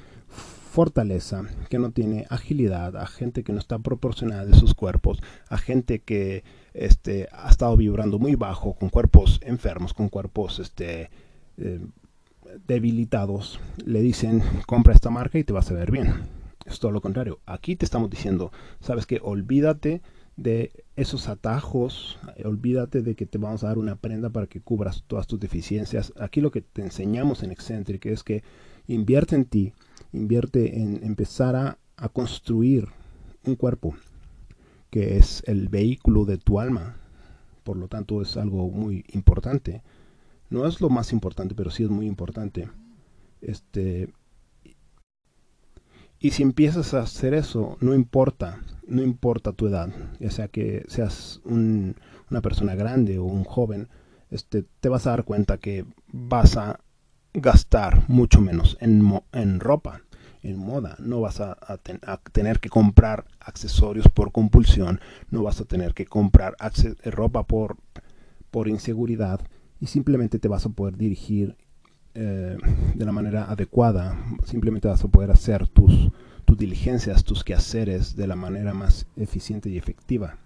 fortaleza, 0.75 1.43
que 1.69 1.79
no 1.79 1.91
tiene 1.91 2.25
agilidad, 2.29 2.97
a 2.97 3.07
gente 3.07 3.45
que 3.45 3.53
no 3.53 3.59
está 3.59 3.79
proporcionada 3.79 4.45
de 4.45 4.55
sus 4.55 4.73
cuerpos, 4.73 5.23
a 5.47 5.57
gente 5.57 5.99
que 5.99 6.43
este, 6.73 7.29
ha 7.31 7.49
estado 7.49 7.77
vibrando 7.77 8.19
muy 8.19 8.35
bajo, 8.35 8.73
con 8.73 8.89
cuerpos 8.89 9.39
enfermos, 9.41 9.93
con 9.93 10.09
cuerpos 10.09 10.59
este, 10.59 11.09
eh, 11.57 11.79
debilitados, 12.67 13.61
le 13.85 14.01
dicen 14.01 14.43
compra 14.67 14.93
esta 14.93 15.09
marca 15.09 15.39
y 15.39 15.45
te 15.45 15.53
vas 15.53 15.71
a 15.71 15.75
ver 15.75 15.91
bien. 15.91 16.13
Es 16.65 16.79
todo 16.79 16.91
lo 16.91 16.99
contrario. 16.99 17.39
Aquí 17.45 17.77
te 17.77 17.85
estamos 17.85 18.09
diciendo, 18.09 18.51
sabes 18.81 19.05
que 19.05 19.21
olvídate 19.23 20.01
de 20.35 20.83
esos 20.97 21.29
atajos, 21.29 22.19
olvídate 22.43 23.01
de 23.01 23.15
que 23.15 23.25
te 23.25 23.37
vamos 23.37 23.63
a 23.63 23.67
dar 23.67 23.77
una 23.77 23.95
prenda 23.95 24.29
para 24.29 24.47
que 24.47 24.59
cubras 24.59 25.05
todas 25.07 25.25
tus 25.25 25.39
deficiencias. 25.39 26.11
Aquí 26.19 26.41
lo 26.41 26.51
que 26.51 26.59
te 26.59 26.81
enseñamos 26.81 27.43
en 27.43 27.51
Eccentric 27.51 28.07
es 28.07 28.23
que 28.23 28.43
invierte 28.87 29.35
en 29.35 29.45
ti, 29.45 29.73
invierte 30.15 30.81
en 30.81 31.03
empezar 31.03 31.55
a, 31.55 31.77
a 31.97 32.09
construir 32.09 32.87
un 33.45 33.55
cuerpo 33.55 33.95
que 34.89 35.17
es 35.17 35.43
el 35.45 35.69
vehículo 35.69 36.25
de 36.25 36.37
tu 36.37 36.59
alma. 36.59 36.97
Por 37.63 37.77
lo 37.77 37.87
tanto 37.87 38.21
es 38.21 38.37
algo 38.37 38.69
muy 38.69 39.05
importante. 39.11 39.81
No 40.49 40.67
es 40.67 40.81
lo 40.81 40.89
más 40.89 41.11
importante, 41.11 41.55
pero 41.55 41.69
sí 41.69 41.83
es 41.83 41.89
muy 41.89 42.07
importante. 42.07 42.69
Este, 43.41 44.13
y 46.19 46.31
si 46.31 46.43
empiezas 46.43 46.93
a 46.93 47.01
hacer 47.01 47.33
eso, 47.33 47.77
no 47.81 47.93
importa 47.93 48.61
no 48.87 49.01
importa 49.01 49.51
tu 49.51 49.67
edad, 49.67 49.89
ya 50.19 50.31
sea 50.31 50.47
que 50.47 50.85
seas 50.87 51.41
una 51.45 52.41
persona 52.41 52.75
grande 52.75 53.17
o 53.17 53.23
un 53.23 53.43
joven, 53.43 53.89
este, 54.29 54.65
te 54.79 54.89
vas 54.89 55.07
a 55.07 55.11
dar 55.11 55.23
cuenta 55.23 55.57
que 55.57 55.85
vas 56.07 56.57
a 56.57 56.79
gastar 57.33 58.07
mucho 58.07 58.41
menos 58.41 58.77
en, 58.79 59.21
en 59.33 59.59
ropa, 59.59 60.01
en 60.45 60.57
moda. 60.57 60.95
No 60.99 61.21
vas 61.21 61.41
a, 61.41 61.57
tener 62.31 62.59
que 62.59 62.69
comprar 62.69 63.25
accesorios 63.39 64.07
por 64.07 64.31
compulsión, 64.31 64.99
no 65.29 65.43
vas 65.43 65.61
a 65.61 65.65
tener 65.65 65.93
que 65.93 66.05
comprar 66.05 66.55
ropa 67.05 67.43
por, 67.43 67.77
por 68.51 68.67
inseguridad 68.67 69.41
y 69.79 69.87
simplemente 69.87 70.39
te 70.39 70.47
vas 70.47 70.65
a 70.65 70.69
poder 70.69 70.97
dirigir 70.97 71.55
eh, 72.13 72.57
de 72.93 73.05
la 73.05 73.11
manera 73.11 73.45
adecuada, 73.51 74.17
simplemente 74.45 74.87
vas 74.87 75.03
a 75.03 75.09
poder 75.09 75.31
hacer 75.31 75.67
tus 75.67 76.11
tus 76.45 76.57
diligencias, 76.57 77.23
tus 77.23 77.43
quehaceres 77.43 78.15
de 78.15 78.27
la 78.27 78.35
manera 78.35 78.73
más 78.73 79.07
eficiente 79.17 79.69
y 79.69 79.77
efectiva. 79.77 80.37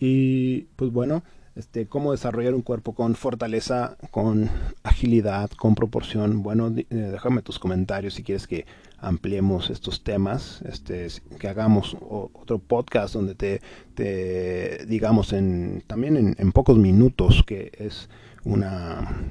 Y 0.00 0.62
pues 0.76 0.90
bueno, 0.90 1.22
este, 1.54 1.86
cómo 1.86 2.12
desarrollar 2.12 2.54
un 2.54 2.62
cuerpo 2.62 2.94
con 2.94 3.14
fortaleza, 3.14 3.96
con 4.10 4.50
agilidad, 4.82 5.50
con 5.50 5.74
proporción. 5.74 6.42
Bueno, 6.42 6.72
eh, 6.76 6.86
déjame 6.88 7.42
tus 7.42 7.58
comentarios 7.58 8.14
si 8.14 8.24
quieres 8.24 8.46
que 8.46 8.66
ampliemos 9.04 9.70
estos 9.70 10.02
temas, 10.02 10.62
este, 10.62 11.06
que 11.38 11.48
hagamos 11.48 11.96
otro 12.00 12.58
podcast 12.58 13.14
donde 13.14 13.34
te, 13.34 13.60
te 13.94 14.86
digamos 14.86 15.32
en, 15.32 15.82
también 15.86 16.16
en, 16.16 16.36
en, 16.38 16.52
pocos 16.52 16.78
minutos 16.78 17.42
que 17.46 17.72
es 17.78 18.08
una, 18.44 19.22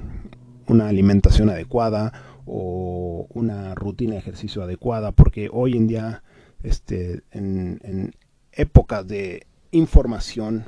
una 0.68 0.88
alimentación 0.88 1.50
adecuada 1.50 2.13
o 2.46 3.27
una 3.30 3.74
rutina 3.75 4.13
de 4.13 4.20
ejercicio 4.20 4.63
adecuada, 4.63 5.12
porque 5.12 5.50
hoy 5.51 5.77
en 5.77 5.88
día, 5.88 6.24
este, 6.62 7.24
en, 7.32 7.80
en 7.84 8.15
épocas 8.51 9.08
de 9.08 9.48
información 9.72 10.65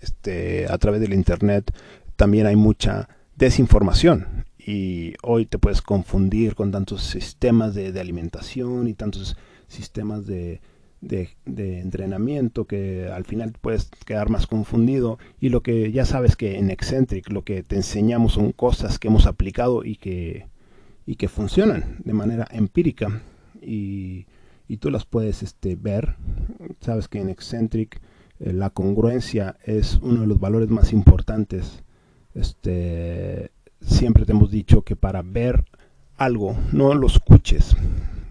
este, 0.00 0.66
a 0.68 0.78
través 0.78 1.00
del 1.00 1.14
Internet, 1.14 1.72
también 2.16 2.46
hay 2.46 2.56
mucha 2.56 3.08
desinformación 3.36 4.44
y 4.66 5.14
hoy 5.22 5.46
te 5.46 5.58
puedes 5.58 5.82
confundir 5.82 6.54
con 6.54 6.70
tantos 6.70 7.02
sistemas 7.02 7.74
de, 7.74 7.98
alimentación 8.00 8.88
y 8.88 8.94
tantos 8.94 9.36
sistemas 9.68 10.26
de, 10.26 10.60
de, 11.00 11.30
de, 11.44 11.80
entrenamiento 11.80 12.64
que 12.66 13.08
al 13.08 13.24
final 13.24 13.52
puedes 13.60 13.90
quedar 14.06 14.30
más 14.30 14.46
confundido 14.46 15.18
y 15.40 15.50
lo 15.50 15.62
que 15.62 15.92
ya 15.92 16.04
sabes 16.06 16.36
que 16.36 16.58
en 16.58 16.70
Eccentric 16.70 17.30
lo 17.30 17.42
que 17.42 17.62
te 17.62 17.76
enseñamos 17.76 18.32
son 18.34 18.52
cosas 18.52 18.98
que 18.98 19.08
hemos 19.08 19.26
aplicado 19.26 19.84
y 19.84 19.96
que 19.96 20.46
y 21.06 21.16
que 21.16 21.28
funcionan 21.28 21.98
de 22.04 22.12
manera 22.12 22.46
empírica 22.50 23.20
y, 23.60 24.26
y 24.68 24.78
tú 24.78 24.90
las 24.90 25.04
puedes 25.04 25.42
este, 25.42 25.76
ver. 25.76 26.16
Sabes 26.80 27.08
que 27.08 27.20
en 27.20 27.28
Eccentric 27.28 28.00
eh, 28.40 28.52
la 28.52 28.70
congruencia 28.70 29.56
es 29.64 29.98
uno 30.02 30.22
de 30.22 30.26
los 30.26 30.40
valores 30.40 30.70
más 30.70 30.92
importantes. 30.92 31.82
Este, 32.34 33.50
siempre 33.84 34.24
te 34.24 34.32
hemos 34.32 34.50
dicho 34.50 34.82
que 34.82 34.96
para 34.96 35.22
ver 35.22 35.64
algo, 36.16 36.56
no 36.72 36.94
lo 36.94 37.06
escuches. 37.06 37.76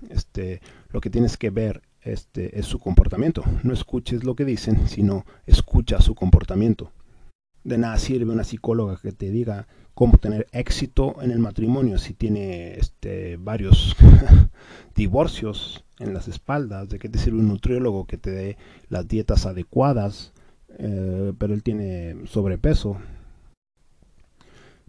Este, 0.10 0.62
lo 0.92 1.02
que 1.02 1.10
tienes 1.10 1.38
que 1.38 1.50
ver 1.50 1.82
este, 2.02 2.60
es 2.60 2.66
su 2.66 2.80
comportamiento. 2.80 3.44
No 3.64 3.74
escuches 3.74 4.24
lo 4.24 4.36
que 4.36 4.46
dicen, 4.46 4.88
sino 4.88 5.26
escucha 5.46 6.02
su 6.02 6.16
comportamiento. 6.16 6.92
De 7.64 7.78
nada 7.78 7.98
sirve 7.98 8.32
una 8.32 8.44
psicóloga 8.44 9.00
que 9.02 9.14
te 9.14 9.32
diga 9.32 9.68
cómo 9.94 10.18
tener 10.18 10.48
éxito 10.52 11.22
en 11.22 11.32
el 11.32 11.40
matrimonio 11.40 11.98
si 11.98 12.14
tiene 12.14 12.74
este, 12.76 13.38
varios 13.38 13.96
divorcios 14.96 15.86
en 16.00 16.14
las 16.14 16.28
espaldas, 16.28 16.90
de 16.90 17.00
qué 17.00 17.10
te 17.10 17.20
sirve 17.20 17.40
un 17.40 17.48
nutriólogo 17.48 18.06
que 18.06 18.18
te 18.18 18.32
dé 18.32 18.58
las 18.90 19.08
dietas 19.08 19.46
adecuadas, 19.46 20.34
eh, 20.78 21.34
pero 21.38 21.54
él 21.54 21.64
tiene 21.64 22.18
sobrepeso. 22.26 22.98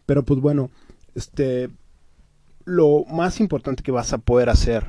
Pero 0.06 0.24
pues 0.24 0.40
bueno, 0.40 0.70
este, 1.14 1.70
lo 2.64 3.04
más 3.04 3.40
importante 3.40 3.82
que 3.82 3.92
vas 3.92 4.12
a 4.12 4.18
poder 4.18 4.48
hacer 4.48 4.86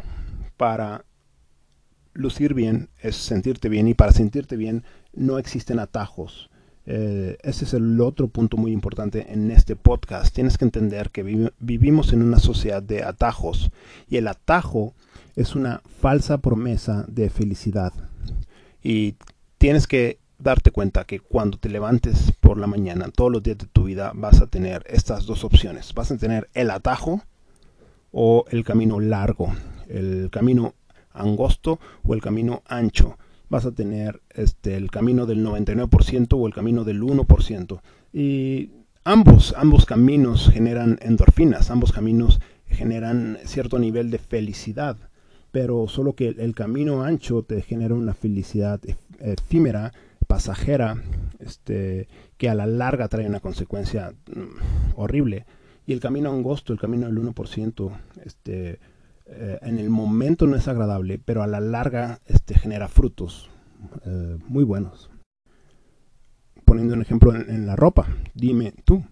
para 0.57 1.05
lucir 2.13 2.53
bien 2.53 2.89
es 3.01 3.15
sentirte 3.15 3.69
bien 3.69 3.87
y 3.87 3.93
para 3.93 4.11
sentirte 4.11 4.55
bien 4.55 4.83
no 5.13 5.37
existen 5.37 5.79
atajos 5.79 6.49
Eh, 6.87 7.37
ese 7.41 7.65
es 7.65 7.73
el 7.73 7.99
otro 7.99 8.27
punto 8.27 8.57
muy 8.57 8.71
importante 8.71 9.33
en 9.33 9.49
este 9.49 9.75
podcast. 9.75 10.33
Tienes 10.35 10.57
que 10.57 10.65
entender 10.65 11.09
que 11.09 11.51
vivimos 11.57 12.13
en 12.13 12.21
una 12.21 12.37
sociedad 12.37 12.83
de 12.83 13.03
atajos 13.03 13.71
y 14.07 14.17
el 14.17 14.27
atajo 14.27 14.93
es 15.35 15.55
una 15.55 15.81
falsa 15.99 16.37
promesa 16.37 17.03
de 17.07 17.31
felicidad. 17.31 17.91
Y 18.83 19.15
tienes 19.57 19.87
que 19.87 20.19
darte 20.37 20.71
cuenta 20.71 21.05
que 21.05 21.19
cuando 21.19 21.57
te 21.57 21.69
levantes 21.69 22.31
por 22.39 22.57
la 22.57 22.67
mañana, 22.67 23.09
todos 23.09 23.31
los 23.31 23.43
días 23.43 23.57
de 23.57 23.67
tu 23.67 23.85
vida, 23.85 24.11
vas 24.15 24.41
a 24.41 24.47
tener 24.47 24.83
estas 24.87 25.25
dos 25.25 25.43
opciones. 25.43 25.93
Vas 25.93 26.11
a 26.11 26.17
tener 26.17 26.49
el 26.53 26.71
atajo 26.71 27.21
o 28.11 28.45
el 28.49 28.63
camino 28.63 28.99
largo, 28.99 29.53
el 29.87 30.29
camino 30.31 30.73
angosto 31.11 31.79
o 32.03 32.13
el 32.13 32.21
camino 32.21 32.63
ancho 32.67 33.17
vas 33.49 33.65
a 33.65 33.71
tener 33.71 34.21
este, 34.31 34.75
el 34.75 34.91
camino 34.91 35.25
del 35.25 35.45
99% 35.45 36.33
o 36.33 36.47
el 36.47 36.53
camino 36.53 36.83
del 36.83 37.01
1%. 37.01 37.81
Y 38.13 38.71
ambos, 39.03 39.53
ambos 39.57 39.85
caminos 39.85 40.49
generan 40.51 40.97
endorfinas, 41.01 41.69
ambos 41.71 41.91
caminos 41.91 42.39
generan 42.67 43.37
cierto 43.45 43.79
nivel 43.79 44.11
de 44.11 44.17
felicidad, 44.17 44.97
pero 45.51 45.87
solo 45.87 46.13
que 46.13 46.29
el 46.29 46.55
camino 46.55 47.03
ancho 47.03 47.43
te 47.43 47.61
genera 47.61 47.93
una 47.93 48.13
felicidad 48.13 48.81
efímera, 49.19 49.93
pasajera, 50.25 51.01
este, 51.39 52.07
que 52.37 52.49
a 52.49 52.55
la 52.55 52.65
larga 52.65 53.07
trae 53.07 53.27
una 53.27 53.39
consecuencia 53.39 54.13
mm, 54.27 54.95
horrible. 54.95 55.45
Y 55.87 55.93
el 55.93 55.99
camino 55.99 56.31
angosto, 56.31 56.73
el 56.73 56.79
camino 56.79 57.07
del 57.07 57.17
1%, 57.17 57.91
este, 58.23 58.79
eh, 59.27 59.59
en 59.61 59.79
el 59.79 59.89
momento 59.89 60.47
no 60.47 60.55
es 60.55 60.67
agradable, 60.67 61.19
pero 61.23 61.43
a 61.43 61.47
la 61.47 61.59
larga 61.59 62.19
este, 62.25 62.55
genera 62.55 62.87
frutos 62.87 63.49
eh, 64.05 64.37
muy 64.47 64.63
buenos. 64.63 65.09
Poniendo 66.63 66.95
un 66.95 67.01
ejemplo 67.01 67.35
en, 67.35 67.67
la 67.67 67.75
ropa, 67.75 68.07
dime 68.33 68.73
tú, 68.85 69.03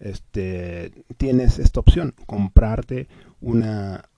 este, 0.00 1.04
tienes 1.16 1.58
esta 1.58 1.80
opción, 1.80 2.14
comprarte 2.26 3.08
una, 3.40 4.08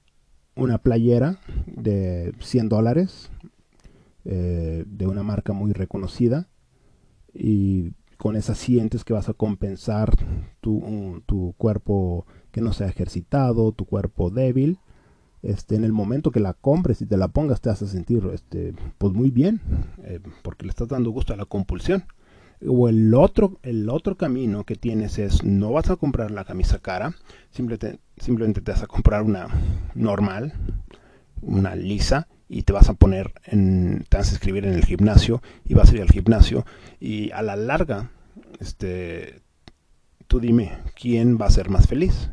una 0.54 0.78
playera 0.78 1.38
de 1.66 2.32
100 2.40 2.68
dólares 2.70 3.30
eh, 4.30 4.84
de 4.86 5.06
una 5.06 5.22
marca 5.22 5.52
muy 5.52 5.72
reconocida 5.72 6.48
y 7.32 7.94
con 8.18 8.36
esas 8.36 8.58
sientes 8.58 9.02
que 9.04 9.14
vas 9.14 9.28
a 9.28 9.34
compensar 9.34 10.14
tu, 10.60 11.22
tu 11.26 11.54
cuerpo 11.56 12.26
que 12.50 12.60
no 12.60 12.72
sea 12.72 12.88
ejercitado, 12.88 13.72
tu 13.72 13.86
cuerpo 13.86 14.30
débil 14.30 14.78
este, 15.42 15.76
en 15.76 15.84
el 15.84 15.92
momento 15.92 16.30
que 16.30 16.40
la 16.40 16.52
compres 16.54 17.00
y 17.00 17.06
te 17.06 17.16
la 17.16 17.28
pongas 17.28 17.60
te 17.60 17.70
a 17.70 17.76
sentir 17.76 18.28
este, 18.32 18.74
pues 18.98 19.12
muy 19.12 19.30
bien, 19.30 19.60
eh, 20.02 20.20
porque 20.42 20.66
le 20.66 20.70
estás 20.70 20.88
dando 20.88 21.10
gusto 21.10 21.32
a 21.32 21.36
la 21.36 21.44
compulsión. 21.44 22.04
O 22.66 22.88
el 22.88 23.14
otro, 23.14 23.60
el 23.62 23.88
otro 23.88 24.16
camino 24.16 24.64
que 24.64 24.74
tienes 24.74 25.18
es 25.18 25.44
no 25.44 25.72
vas 25.72 25.90
a 25.90 25.96
comprar 25.96 26.32
la 26.32 26.44
camisa 26.44 26.80
cara, 26.80 27.14
simplemente, 27.50 28.00
simplemente 28.16 28.60
te 28.60 28.72
vas 28.72 28.82
a 28.82 28.88
comprar 28.88 29.22
una 29.22 29.46
normal, 29.94 30.54
una 31.40 31.76
lisa, 31.76 32.26
y 32.48 32.62
te 32.62 32.72
vas 32.72 32.88
a 32.88 32.94
poner 32.94 33.34
en, 33.44 34.04
te 34.08 34.16
vas 34.16 34.30
a 34.30 34.34
escribir 34.34 34.64
en 34.64 34.74
el 34.74 34.84
gimnasio 34.84 35.42
y 35.64 35.74
vas 35.74 35.90
a 35.90 35.96
ir 35.96 36.02
al 36.02 36.10
gimnasio 36.10 36.64
y 36.98 37.30
a 37.32 37.42
la 37.42 37.56
larga, 37.56 38.10
este, 38.60 39.40
tú 40.26 40.40
dime, 40.40 40.72
¿quién 40.94 41.38
va 41.40 41.46
a 41.46 41.50
ser 41.50 41.68
más 41.68 41.86
feliz? 41.86 42.30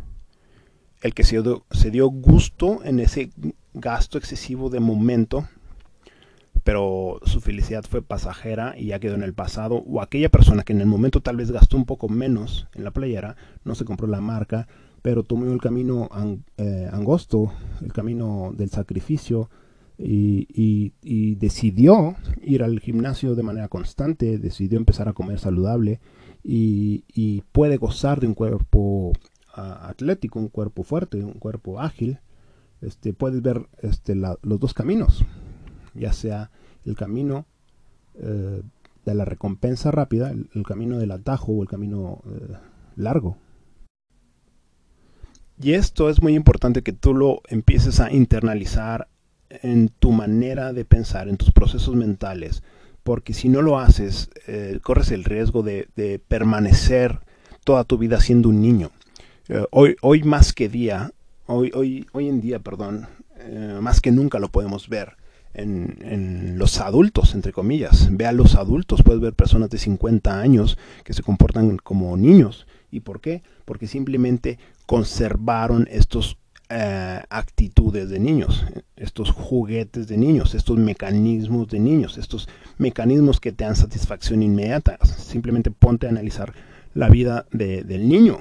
el 1.05 1.13
que 1.13 1.24
se 1.24 1.39
dio, 1.39 1.65
se 1.69 1.91
dio 1.91 2.07
gusto 2.07 2.84
en 2.84 3.00
ese 3.00 3.29
gasto 3.75 4.17
excesivo 4.17 4.72
de 4.72 4.79
momento, 4.79 5.48
pero 6.63 7.19
su 7.25 7.41
felicidad 7.41 7.86
fue 7.88 8.01
pasajera 8.01 8.74
y 8.75 8.88
ya 8.88 9.00
quedó 9.00 9.13
en 9.13 9.22
el 9.22 9.36
pasado, 9.36 9.84
o 9.86 10.01
aquella 10.01 10.29
persona 10.29 10.63
que 10.63 10.74
en 10.74 10.81
el 10.81 10.88
momento 10.88 11.22
tal 11.22 11.36
vez 11.36 11.51
gastó 11.51 11.77
un 11.77 11.86
poco 11.86 12.10
menos 12.10 12.67
en 12.74 12.84
la 12.84 12.89
playera, 12.89 13.36
no 13.63 13.75
se 13.75 13.86
compró 13.86 14.07
la 14.07 14.19
marca, 14.19 14.67
pero 15.03 15.22
tomó 15.22 15.45
el 15.53 15.62
camino 15.62 16.10
eh, 16.58 16.89
angosto, 16.91 17.54
el 17.84 17.93
camino 17.93 18.51
del 18.58 18.71
sacrificio, 18.71 19.51
y, 19.97 21.36
decidió 21.36 22.15
ir 22.41 22.63
al 22.63 22.79
gimnasio 22.79 23.36
de 23.36 23.43
manera 23.43 23.67
constante, 23.67 24.38
decidió 24.38 24.77
empezar 24.77 25.08
a 25.08 25.13
comer 25.13 25.39
saludable 25.39 25.99
y 26.43 27.41
puede 27.51 27.77
gozar 27.77 28.19
de 28.19 28.27
un 28.27 28.34
cuerpo 28.34 29.13
atlético, 29.55 30.39
un 30.39 30.49
cuerpo 30.49 30.84
fuerte, 30.84 31.23
un 31.23 31.34
cuerpo 31.34 31.79
ágil, 31.79 32.19
este, 32.81 33.13
puedes 33.13 33.41
ver 33.41 33.67
este, 33.81 34.15
los 34.15 34.60
dos 34.60 34.73
caminos, 34.73 35.25
ya 35.93 36.13
sea 36.13 36.51
el 36.86 36.95
camino 36.95 37.45
eh, 38.15 38.62
de 39.05 39.15
la 39.15 39.25
recompensa 39.25 39.91
rápida, 39.91 40.31
el, 40.31 40.63
camino 40.63 40.97
del 40.97 41.12
atajo 41.12 41.53
o 41.53 41.62
el 41.62 41.69
camino 41.69 42.21
eh, 42.27 42.53
largo. 42.95 43.38
Y 45.60 45.73
esto 45.73 46.10
es 46.10 46.21
muy 46.21 46.36
importante 46.36 46.81
que 46.81 46.91
tú 46.91 47.13
lo 47.13 47.41
empieces 47.47 47.99
a 48.01 48.12
internalizar 48.12 49.08
en 49.63 49.89
tu 49.89 50.12
manera 50.12 50.74
de 50.74 50.86
pensar, 50.86 51.28
en 51.28 51.38
tus 51.38 51.52
procesos 51.52 51.96
mentales, 51.96 52.63
porque 53.04 53.34
si 53.34 53.50
no 53.50 53.62
lo 53.62 53.80
haces, 53.80 54.30
eh, 54.48 54.80
corres 54.82 55.12
el 55.12 55.24
riesgo 55.24 55.62
de, 55.63 55.88
permanecer 56.28 57.20
toda 57.63 57.84
tu 57.84 57.98
vida 57.98 58.20
siendo 58.20 58.50
un 58.50 58.62
niño. 58.62 58.91
Eh, 59.48 59.63
hoy, 59.72 59.96
hoy 60.02 60.24
más 60.24 60.54
que 60.54 60.70
día, 60.70 61.12
hoy, 61.46 61.72
hoy, 61.76 62.08
hoy 62.13 62.28
en 62.28 62.41
día, 62.41 62.60
perdón, 62.60 63.08
eh, 63.38 63.78
más 63.82 64.02
que 64.02 64.12
nunca 64.12 64.39
lo 64.39 64.50
podemos 64.50 64.89
ver 64.89 65.18
en, 65.54 66.00
en, 66.02 66.58
los 66.58 66.80
adultos, 66.80 67.36
entre 67.36 67.52
comillas. 67.52 68.10
Ve 68.12 68.26
a 68.26 68.32
los 68.32 68.56
adultos, 68.56 69.04
puedes 69.04 69.22
ver 69.22 69.34
personas 69.34 69.70
de 69.70 69.78
50 69.78 70.39
años 70.39 70.78
que 71.04 71.13
se 71.13 71.22
comportan 71.22 71.78
como 71.78 72.18
niños. 72.18 72.65
¿Y 72.89 73.02
por 73.02 73.22
qué? 73.22 73.44
Porque 73.65 73.88
simplemente 73.88 74.58
conservaron 74.86 75.88
estos 75.91 76.38
eh, 76.69 77.21
actitudes 77.30 78.10
de 78.10 78.19
niños, 78.19 78.65
estos 78.95 79.32
juguetes 79.32 80.08
de 80.08 80.17
niños, 80.17 80.56
estos 80.56 80.78
mecanismos 80.78 81.67
de 81.67 81.80
niños, 81.80 82.17
estos 82.17 82.47
mecanismos 82.78 83.39
que 83.39 83.51
te 83.51 83.63
dan 83.63 83.75
satisfacción 83.75 84.43
inmediata. 84.43 84.97
Simplemente 85.06 85.71
ponte 85.71 86.08
a 86.08 86.10
analizar 86.10 86.54
la 86.93 87.10
vida 87.10 87.45
de, 87.51 87.84
del 87.84 88.08
niño 88.08 88.39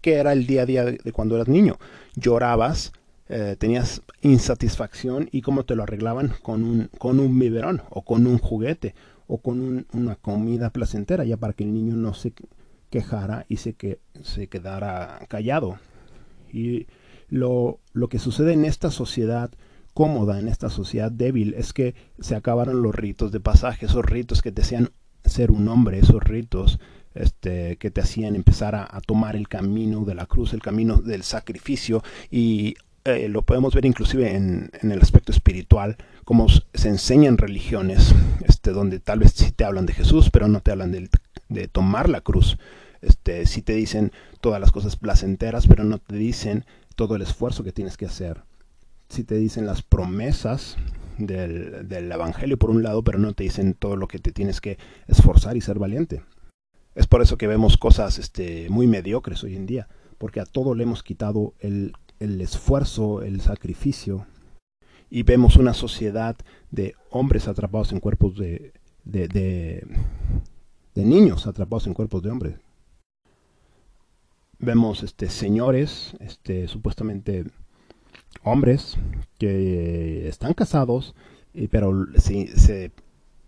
qué, 0.00 0.14
era 0.14 0.32
el 0.32 0.46
día 0.46 0.62
a 0.62 0.66
día 0.66 0.84
de, 0.84 1.12
cuando 1.12 1.36
eras 1.36 1.48
niño? 1.48 1.78
Llorabas, 2.14 2.92
eh, 3.28 3.56
tenías 3.58 4.02
insatisfacción 4.20 5.28
y 5.32 5.42
cómo 5.42 5.64
te 5.64 5.74
lo 5.74 5.82
arreglaban 5.82 6.32
con 6.42 6.64
un, 6.64 6.90
con 6.98 7.20
un 7.20 7.38
biberón 7.38 7.82
o 7.90 8.02
con 8.02 8.26
un 8.26 8.38
juguete 8.38 8.94
o 9.26 9.38
con 9.38 9.86
una 9.92 10.16
comida 10.16 10.70
placentera, 10.70 11.24
ya 11.24 11.36
para 11.36 11.52
que 11.52 11.64
el 11.64 11.72
niño 11.72 11.96
no 11.96 12.12
se 12.14 12.32
quejara 12.90 13.46
y 13.48 13.56
se, 13.56 13.72
que, 13.74 13.98
se 14.22 14.48
quedara 14.48 15.20
callado. 15.28 15.78
Y 16.52 16.86
lo, 17.28 17.80
lo 17.92 18.08
que 18.08 18.18
sucede 18.18 18.52
en 18.52 18.64
esta 18.64 18.90
sociedad 18.90 19.50
cómoda, 19.94 20.38
en 20.38 20.48
esta 20.48 20.70
sociedad 20.70 21.10
débil, 21.10 21.54
es 21.54 21.72
que 21.72 21.94
se 22.20 22.34
acabaron 22.34 22.82
los 22.82 22.94
ritos 22.94 23.32
de 23.32 23.40
pasaje, 23.40 23.86
esos 23.86 24.04
ritos 24.04 24.42
que 24.42 24.52
te 24.52 24.62
hacían 24.62 24.90
ser 25.24 25.50
un 25.50 25.68
hombre, 25.68 25.98
esos 25.98 26.22
ritos 26.22 26.78
este, 27.14 27.76
que 27.76 27.90
te 27.90 28.00
hacían 28.00 28.36
empezar 28.36 28.74
a, 28.74 29.00
tomar 29.06 29.36
el 29.36 29.48
camino 29.48 30.04
de 30.04 30.14
la 30.14 30.26
cruz, 30.26 30.52
el 30.54 30.62
camino 30.62 30.96
del 30.96 31.22
sacrificio 31.22 32.02
y 32.30 32.74
eh, 33.04 33.28
lo 33.28 33.42
podemos 33.42 33.74
ver 33.74 33.84
inclusive 33.84 34.34
en, 34.34 34.70
el 34.80 35.00
aspecto 35.00 35.32
espiritual, 35.32 35.96
como 36.24 36.46
se 36.48 36.88
enseñan 36.88 37.36
religiones, 37.36 38.14
este, 38.46 38.70
donde 38.70 39.00
tal 39.00 39.18
vez 39.18 39.32
sí 39.32 39.50
te 39.52 39.64
hablan 39.64 39.86
de 39.86 39.92
Jesús, 39.92 40.30
pero 40.30 40.48
no 40.48 40.60
te 40.60 40.70
hablan 40.70 40.92
de, 40.92 41.08
de 41.48 41.68
tomar 41.68 42.08
la 42.08 42.20
cruz. 42.20 42.58
Este, 43.02 43.46
sí 43.46 43.62
te 43.62 43.74
dicen 43.74 44.12
todas 44.40 44.60
las 44.60 44.72
cosas 44.72 44.96
placenteras, 44.96 45.66
pero 45.66 45.84
no 45.84 45.98
te 45.98 46.16
dicen 46.16 46.64
todo 46.96 47.16
el 47.16 47.22
esfuerzo 47.22 47.64
que 47.64 47.72
tienes 47.72 47.96
que 47.96 48.06
hacer. 48.06 48.42
Sí 49.08 49.24
te 49.24 49.34
dicen 49.34 49.66
las 49.66 49.82
promesas 49.82 50.76
del, 51.18 51.88
del 51.88 52.10
Evangelio 52.10 52.58
por 52.58 52.70
un 52.70 52.82
lado, 52.82 53.02
pero 53.02 53.18
no 53.18 53.34
te 53.34 53.44
dicen 53.44 53.74
todo 53.74 53.96
lo 53.96 54.08
que 54.08 54.18
te 54.18 54.32
tienes 54.32 54.60
que 54.60 54.78
esforzar 55.08 55.56
y 55.56 55.60
ser 55.60 55.78
valiente. 55.78 56.22
Es 56.94 57.06
por 57.06 57.22
eso 57.22 57.38
que 57.38 57.46
vemos 57.46 57.78
cosas 57.78 58.18
este, 58.18 58.68
muy 58.68 58.86
mediocres 58.86 59.42
hoy 59.44 59.56
en 59.56 59.66
día, 59.66 59.88
porque 60.18 60.40
a 60.40 60.44
todo 60.44 60.74
le 60.74 60.82
hemos 60.82 61.02
quitado 61.02 61.54
el, 61.60 61.94
esfuerzo, 62.20 63.22
el 63.22 63.40
sacrificio, 63.40 64.26
y 65.10 65.22
vemos 65.22 65.56
una 65.56 65.74
sociedad 65.74 66.36
de 66.70 66.94
hombres 67.10 67.48
atrapados 67.48 67.92
en 67.92 68.00
cuerpos 68.00 68.36
de, 68.36 68.72
de, 69.04 69.86
niños 70.94 71.46
atrapados 71.46 71.86
en 71.86 71.94
cuerpos 71.94 72.22
de 72.22 72.30
hombres. 72.30 72.54
Vemos 74.64 75.02
este, 75.02 75.28
señores, 75.28 76.14
este, 76.20 76.68
supuestamente 76.68 77.44
hombres, 78.44 78.96
que 79.36 80.28
están 80.28 80.54
casados, 80.54 81.16
pero 81.72 82.06
se 82.16 82.92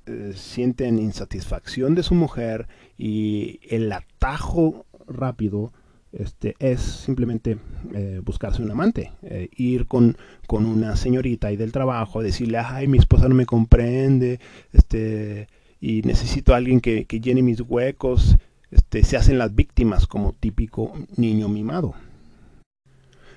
eh, 0.07 0.33
sienten 0.35 0.99
insatisfacción 0.99 1.95
de 1.95 2.03
su 2.03 2.17
mujer 2.17 2.67
y 2.99 3.61
el 3.71 3.93
atajo 3.93 4.87
rápido 5.07 5.73
este, 6.11 6.57
es 6.59 6.81
simplemente 6.81 7.59
eh, 7.95 8.21
buscarse 8.25 8.61
un 8.61 8.73
amante, 8.73 9.13
eh, 9.23 9.51
ir 9.57 9.87
con, 9.87 10.17
con, 10.49 10.67
una 10.67 10.97
señorita 10.97 11.47
ahí 11.47 11.57
del 11.57 11.71
trabajo, 11.71 12.25
decirle, 12.25 12.59
ay, 12.59 12.89
mi 12.89 12.99
esposa 12.99 13.29
no 13.29 13.37
me 13.37 13.47
comprende, 13.47 14.41
este, 14.73 15.47
y 15.81 16.03
necesito 16.03 16.55
a 16.55 16.57
alguien 16.57 16.81
que, 16.81 17.05
que 17.05 17.21
llene 17.21 17.43
mis 17.43 17.61
huecos, 17.61 18.37
este, 18.75 19.05
se 19.05 19.17
hacen 19.17 19.39
las 19.39 19.55
víctimas 19.55 20.09
como 20.09 20.33
típico 20.33 20.93
niño 21.17 21.49
mimado. 21.49 21.95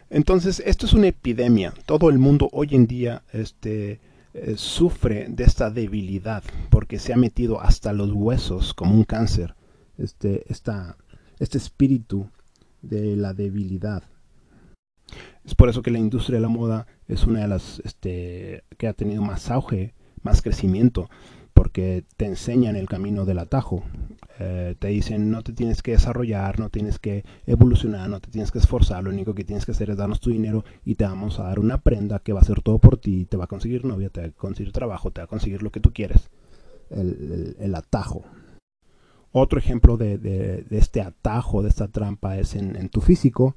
Entonces, 0.10 0.64
esto 0.66 0.88
es 0.88 0.94
una 0.94 1.08
epidemia. 1.08 1.74
Todo 1.86 2.10
el 2.10 2.18
mundo 2.18 2.50
hoy 2.54 2.70
en 2.72 2.88
día 2.88 3.22
este, 3.34 4.00
eh, 4.34 4.56
sufre 4.58 5.28
de 5.30 5.44
esta 5.44 5.70
debilidad 5.70 6.44
porque 6.72 6.98
se 6.98 7.14
ha 7.14 7.18
metido 7.18 7.62
hasta 7.62 7.94
los 7.94 8.12
huesos 8.12 8.74
como 8.74 8.96
un 8.96 9.04
cáncer. 9.04 9.54
Este, 10.00 10.46
este 10.50 11.58
espíritu 11.58 12.30
de 12.82 13.16
la 13.16 13.34
debilidad. 13.34 14.04
Es 15.46 15.54
por 15.56 15.70
eso 15.70 15.82
que 15.84 15.92
la 15.92 16.00
industria 16.00 16.38
de 16.38 16.42
la 16.42 16.50
moda 16.50 16.88
es 17.08 17.26
una 17.26 17.42
de 17.42 17.48
las 17.48 17.80
este, 17.86 18.64
que 18.78 18.88
ha 18.88 18.94
tenido 18.94 19.22
más 19.22 19.52
auge, 19.52 19.94
más 20.24 20.42
crecimiento, 20.42 21.10
porque 21.54 22.04
te 22.18 22.26
enseñan 22.26 22.76
el 22.76 22.88
camino 22.88 23.26
del 23.26 23.40
atajo. 23.40 23.84
Eh, 24.40 24.76
te 24.78 24.90
dicen 24.90 25.32
no 25.32 25.42
te 25.42 25.52
tienes 25.52 25.82
que 25.82 25.92
desarrollar, 25.92 26.60
no 26.60 26.70
tienes 26.70 27.00
que 27.00 27.26
evolucionar, 27.48 28.08
no 28.08 28.20
te 28.20 28.30
tienes 28.30 28.52
que 28.52 28.60
esforzar, 28.60 29.04
lo 29.04 29.10
único 29.10 29.34
que 29.34 29.44
tienes 29.44 29.66
que 29.66 29.72
hacer 29.72 29.90
es 29.90 29.98
darnos 29.98 30.20
tu 30.20 30.30
dinero 30.30 30.64
y 30.86 30.94
te 30.94 31.06
vamos 31.06 31.40
a 31.40 31.44
dar 31.44 31.60
una 31.60 31.80
prenda 31.82 32.20
que 32.20 32.34
va 32.34 32.40
a 32.40 32.44
hacer 32.44 32.62
todo 32.62 32.78
por 32.78 32.98
ti, 32.98 33.26
te 33.26 33.36
va 33.36 33.46
a 33.46 33.48
conseguir 33.48 33.84
novia, 33.84 34.10
te 34.10 34.22
va 34.22 34.28
a 34.28 34.32
conseguir 34.32 34.72
trabajo, 34.72 35.10
te 35.10 35.22
va 35.22 35.26
a 35.26 35.30
conseguir 35.30 35.64
lo 35.64 35.72
que 35.72 35.80
tú 35.80 35.92
quieres. 35.92 36.30
El, 36.90 37.76
atajo. 37.76 38.24
Otro 39.34 39.60
ejemplo 39.60 39.98
de, 39.98 40.66
este 40.70 41.02
atajo, 41.02 41.62
de 41.62 41.70
esta 41.70 41.90
trampa, 41.90 42.38
es 42.38 42.56
en, 42.56 42.90
tu 42.90 43.02
físico. 43.02 43.56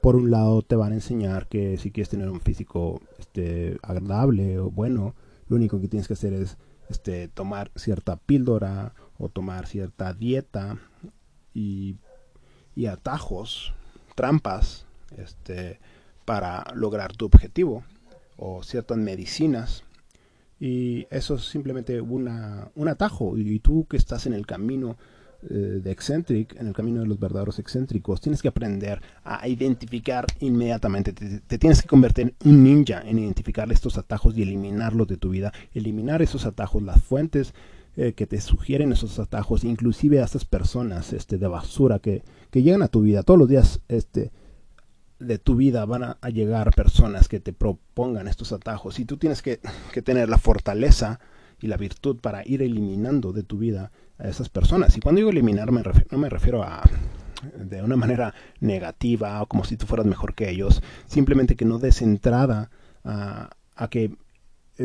Por 0.00 0.16
un 0.16 0.32
lado 0.32 0.62
te 0.62 0.74
van 0.74 0.92
a 0.92 0.96
enseñar 0.96 1.46
que 1.46 1.76
si 1.76 1.92
quieres 1.92 2.08
tener 2.08 2.28
un 2.28 2.40
físico 2.40 3.00
este, 3.20 3.78
agradable 3.82 4.58
o 4.58 4.70
bueno, 4.70 5.14
lo 5.46 5.56
único 5.56 5.80
que 5.80 5.86
tienes 5.86 6.08
que 6.08 6.14
hacer 6.14 6.32
es 6.32 6.58
este, 6.88 7.28
tomar 7.28 7.70
cierta 7.76 8.16
píldora 8.16 8.94
o 9.22 9.28
tomar 9.28 9.66
cierta 9.66 10.12
dieta 10.12 10.78
y, 11.54 11.96
atajos, 12.90 13.72
trampas, 14.16 14.84
este, 15.16 15.78
para 16.24 16.64
lograr 16.74 17.16
tu 17.16 17.26
objetivo 17.26 17.84
o 18.36 18.64
ciertas 18.64 18.98
medicinas 18.98 19.84
y 20.58 21.06
eso 21.10 21.36
es 21.36 21.44
simplemente 21.44 22.00
una, 22.00 22.70
un 22.74 22.88
atajo 22.88 23.38
y 23.38 23.60
tú 23.60 23.86
que 23.88 23.96
estás 23.96 24.26
en 24.26 24.32
el 24.32 24.44
camino 24.44 24.96
eh, 25.50 25.80
de 25.82 25.90
Eccentric, 25.90 26.54
en 26.60 26.68
el 26.68 26.72
camino 26.72 27.00
de 27.00 27.06
los 27.06 27.18
verdaderos 27.18 27.58
excéntricos, 27.58 28.20
tienes 28.20 28.42
que 28.42 28.48
aprender 28.48 29.02
a 29.24 29.46
identificar 29.48 30.26
inmediatamente. 30.38 31.12
Te, 31.12 31.58
tienes 31.58 31.82
que 31.82 31.88
convertir 31.88 32.34
en 32.40 32.48
un 32.48 32.62
ninja 32.62 33.02
en 33.04 33.18
identificar 33.18 33.70
estos 33.72 33.98
atajos 33.98 34.36
y 34.36 34.42
eliminarlos 34.42 35.08
de 35.08 35.16
tu 35.16 35.30
vida. 35.30 35.52
Eliminar 35.74 36.22
esos 36.22 36.46
atajos, 36.46 36.82
las 36.82 37.02
fuentes 37.02 37.54
eh, 37.96 38.14
que 38.14 38.26
te 38.26 38.40
sugieren 38.40 38.92
esos 38.92 39.18
atajos, 39.18 39.64
inclusive 39.64 40.20
a 40.20 40.24
estas 40.24 40.44
personas 40.44 41.12
este, 41.12 41.38
de 41.38 41.46
basura 41.46 41.98
que, 41.98 42.22
que 42.50 42.62
llegan 42.62 42.82
a 42.82 42.88
tu 42.88 43.02
vida. 43.02 43.22
Todos 43.22 43.38
los 43.38 43.48
días 43.48 43.80
este, 43.88 44.32
de 45.18 45.38
tu 45.38 45.56
vida 45.56 45.84
van 45.84 46.02
a, 46.04 46.28
llegar 46.30 46.74
personas 46.74 47.28
que 47.28 47.40
te 47.40 47.52
propongan 47.52 48.28
estos 48.28 48.52
atajos 48.52 48.98
y 48.98 49.04
tú 49.04 49.16
tienes 49.16 49.42
que, 49.42 49.60
que 49.92 50.02
tener 50.02 50.28
la 50.28 50.38
fortaleza 50.38 51.20
y 51.60 51.66
la 51.66 51.76
virtud 51.76 52.16
para 52.16 52.46
ir 52.46 52.62
eliminando 52.62 53.32
de 53.32 53.42
tu 53.42 53.58
vida 53.58 53.92
a 54.18 54.28
esas 54.28 54.48
personas. 54.48 54.96
Y 54.96 55.00
cuando 55.00 55.18
digo 55.18 55.30
eliminar, 55.30 55.70
me 55.70 55.82
no 56.10 56.18
me 56.18 56.28
refiero 56.28 56.62
a 56.62 56.82
de 57.56 57.82
una 57.82 57.96
manera 57.96 58.34
negativa 58.60 59.42
o 59.42 59.46
como 59.46 59.64
si 59.64 59.76
tú 59.76 59.86
fueras 59.86 60.06
mejor 60.06 60.34
que 60.34 60.48
ellos, 60.48 60.82
simplemente 61.06 61.56
que 61.56 61.64
no 61.64 61.78
des 61.78 62.00
entrada 62.00 62.70
a, 63.04 63.50
a 63.74 63.88
que 63.88 64.16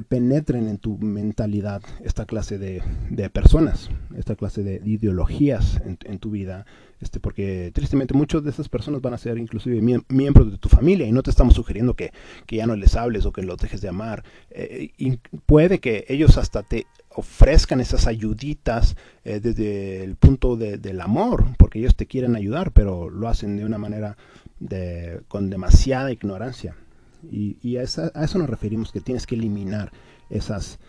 penetren 0.10 0.67
en 0.67 0.78
tu 0.78 0.97
mentalidad 0.97 1.82
esta 2.04 2.26
clase 2.26 2.58
de, 2.58 2.82
personas, 3.30 3.89
esta 4.17 4.36
clase 4.36 4.62
de 4.62 4.82
ideologías 4.86 5.82
en, 5.86 6.19
tu 6.19 6.32
vida, 6.32 6.65
este, 7.00 7.19
porque 7.19 7.71
tristemente 7.73 8.13
muchas 8.13 8.43
de 8.43 8.50
esas 8.50 8.67
personas 8.67 9.02
van 9.02 9.13
a 9.13 9.17
ser 9.17 9.38
inclusive 9.38 9.82
miembros 10.10 10.52
de 10.52 10.58
tu 10.58 10.67
familia 10.67 11.08
y 11.08 11.12
no 11.12 11.23
te 11.23 11.30
estamos 11.30 11.54
sugiriendo 11.56 11.95
que, 11.95 12.12
ya 12.50 12.67
no 12.67 12.76
les 12.76 12.95
hables 12.95 13.26
o 13.26 13.32
que 13.32 13.43
los 13.43 13.58
dejes 13.58 13.82
de 13.82 13.88
amar. 13.88 14.23
Eh, 14.50 14.91
y 14.97 15.17
puede 15.45 15.80
que 15.80 16.06
ellos 16.10 16.38
hasta 16.38 16.63
te 16.63 16.86
ofrezcan 17.15 17.80
esas 17.80 18.08
ayuditas 18.08 18.95
eh, 19.23 19.39
desde 19.39 20.04
el 20.04 20.15
punto 20.15 20.58
del 20.58 21.02
amor, 21.02 21.45
porque 21.58 21.80
ellos 21.80 21.95
te 21.95 22.08
quieren 22.08 22.36
ayudar, 22.36 22.71
pero 22.71 23.10
lo 23.10 23.28
hacen 23.28 23.58
de 23.58 23.65
una 23.65 23.78
manera 23.78 24.17
de, 24.60 25.21
con 25.28 25.50
demasiada 25.50 26.12
ignorancia. 26.12 26.76
Y, 27.24 27.78
a, 27.78 27.84
eso 27.84 28.40
nos 28.40 28.50
referimos, 28.50 28.92
que 28.92 29.02
tienes 29.02 29.26
que 29.26 29.36
eliminar 29.36 29.92
esas, 30.30 30.80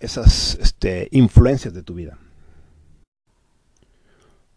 esas 0.00 0.56
este, 0.60 1.08
influencias 1.12 1.74
de 1.74 1.82
tu 1.82 1.94
vida. 1.94 2.18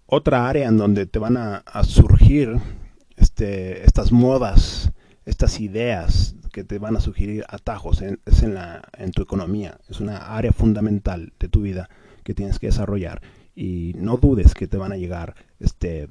Otra 0.06 0.48
área 0.48 0.68
en 0.68 0.78
donde 0.78 1.06
te 1.06 1.20
van 1.20 1.38
a, 1.38 1.63
surgir 1.84 2.58
este, 3.18 3.86
estas 3.86 4.12
modas, 4.12 4.92
estas 5.26 5.60
ideas 5.60 6.36
que 6.54 6.63
te 6.63 6.80
van 6.80 6.96
a 6.96 7.02
sugerir 7.02 7.44
atajos 7.50 8.02
es 8.02 8.44
en, 8.44 8.54
la, 8.54 8.82
en 8.98 9.12
tu 9.12 9.22
economía. 9.22 9.80
Es 9.90 10.00
una 10.00 10.36
área 10.36 10.54
fundamental 10.54 11.34
de 11.40 11.50
tu 11.50 11.62
vida 11.62 11.90
que 12.24 12.34
tienes 12.34 12.58
que 12.58 12.68
desarrollar. 12.68 13.22
Y 13.54 13.94
no 13.98 14.18
dudes 14.18 14.54
que 14.54 14.68
te 14.68 14.78
van 14.78 14.92
a 14.92 14.98
llegar 14.98 15.36
este, 15.60 16.08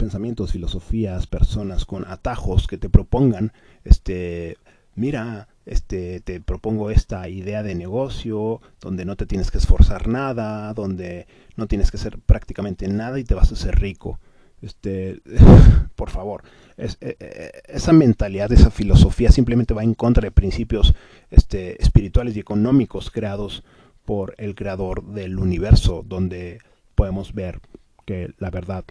pensamientos, 0.00 0.52
filosofías, 0.52 1.26
personas 1.26 1.84
con 1.84 2.06
atajos 2.06 2.66
que 2.66 2.78
te 2.78 2.88
propongan, 2.88 3.52
este, 3.84 4.56
mira, 4.94 5.48
este, 5.66 6.20
te 6.20 6.40
propongo 6.40 6.90
esta 6.90 7.28
idea 7.28 7.62
de 7.62 7.74
negocio 7.74 8.62
donde 8.80 9.04
no 9.04 9.16
te 9.16 9.26
tienes 9.26 9.50
que 9.50 9.58
esforzar 9.58 10.08
nada, 10.08 10.72
donde 10.72 11.26
no 11.56 11.66
tienes 11.66 11.90
que 11.90 11.98
hacer 11.98 12.18
prácticamente 12.18 12.88
nada 12.88 13.18
y 13.18 13.24
te 13.24 13.34
vas 13.34 13.50
a 13.50 13.54
hacer 13.54 13.78
rico. 13.78 14.18
Este, 14.62 15.20
por 15.96 16.08
favor, 16.08 16.44
eh, 16.78 16.88
eh, 17.00 17.52
esa 17.68 17.92
mentalidad, 17.92 18.50
esa 18.52 18.70
filosofía 18.70 19.30
simplemente 19.30 19.74
va 19.74 19.84
en 19.84 19.94
contra 19.94 20.22
de 20.22 20.30
principios 20.30 20.94
este, 21.30 21.82
espirituales 21.82 22.34
y 22.36 22.40
económicos 22.40 23.10
creados 23.10 23.64
por 24.06 24.34
el 24.38 24.54
creador 24.54 25.04
del 25.04 25.38
universo, 25.38 26.04
donde 26.06 26.60
podemos 26.94 27.34
ver 27.34 27.60
la 28.06 28.50
verdad 28.50 28.84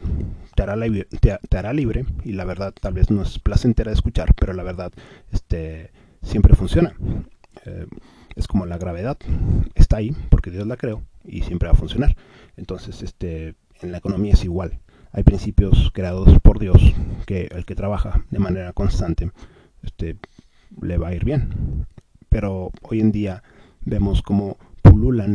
te 0.56 0.64
hará, 0.64 0.76
libre, 0.76 1.08
te, 1.20 1.58
hará 1.58 1.74
libre 1.74 2.06
y 2.24 2.34
la 2.34 2.46
verdad 2.46 2.74
tal 2.80 2.94
vez 2.94 3.12
no 3.12 3.22
es 3.22 3.40
placentera 3.40 3.92
de 3.92 3.96
escuchar, 3.96 4.34
pero 4.36 4.54
la 4.54 4.64
verdad 4.64 4.92
este, 5.32 5.92
siempre 6.22 6.56
funciona. 6.56 6.94
Eh, 7.66 7.86
es 8.36 8.48
como 8.48 8.66
la 8.66 8.78
gravedad, 8.78 9.18
está 9.76 9.98
ahí 9.98 10.16
porque 10.30 10.52
Dios 10.52 10.66
la 10.66 10.78
creó 10.78 11.04
y 11.26 11.42
siempre 11.42 11.68
va 11.68 11.74
a 11.74 11.78
funcionar. 11.78 12.16
Entonces, 12.56 13.02
este, 13.02 13.56
en 13.82 13.92
la 13.92 13.98
economía 13.98 14.34
es 14.34 14.44
igual. 14.44 14.80
Hay 15.12 15.24
principios 15.24 15.92
creados 15.94 16.40
por 16.42 16.60
Dios 16.60 16.82
que 17.26 17.50
el 17.52 17.66
que 17.66 17.76
trabaja 17.76 18.24
de 18.30 18.40
manera 18.40 18.74
constante 18.74 19.32
este, 19.84 20.18
le 20.82 20.98
va 20.98 21.10
a 21.10 21.16
ir 21.16 21.26
bien. 21.26 21.86
Pero 22.30 22.72
hoy 22.84 23.00
en 23.00 23.12
día 23.12 23.44
vemos 23.82 24.22
como 24.22 24.58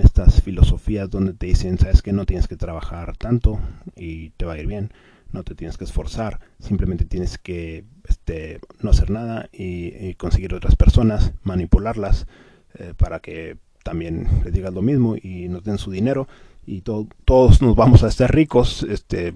estas 0.03 0.43
filosofías 0.43 1.11
donde 1.11 1.35
te 1.35 1.47
dicen, 1.47 1.79
sabes 1.79 2.03
que 2.03 2.13
no 2.13 2.27
tienes 2.27 2.49
que 2.49 2.57
trabajar 2.57 3.17
tanto 3.17 3.59
y 3.97 4.31
te 4.31 4.45
va 4.45 4.55
a 4.55 4.59
ir 4.59 4.67
bien, 4.67 4.93
no 5.33 5.43
te 5.43 5.55
tienes 5.55 5.77
que 5.77 5.85
esforzar, 5.85 6.41
simplemente 6.61 7.05
tienes 7.05 7.39
que 7.39 7.85
este, 8.09 8.61
no 8.81 8.91
hacer 8.91 9.11
nada 9.11 9.49
y, 9.53 10.15
conseguir 10.15 10.55
otras 10.55 10.77
personas, 10.77 11.33
manipularlas 11.43 12.27
eh, 12.75 12.95
para 12.97 13.21
que 13.21 13.59
también 13.83 14.29
les 14.45 14.53
digas 14.53 14.73
lo 14.73 14.83
mismo 14.83 15.17
y 15.17 15.49
nos 15.49 15.65
den 15.65 15.79
su 15.79 15.91
dinero 15.91 16.29
y 16.67 16.83
todos 16.83 17.61
nos 17.61 17.77
vamos 17.77 18.05
a 18.05 18.09
estar 18.09 18.35
ricos 18.35 18.87
este, 18.89 19.35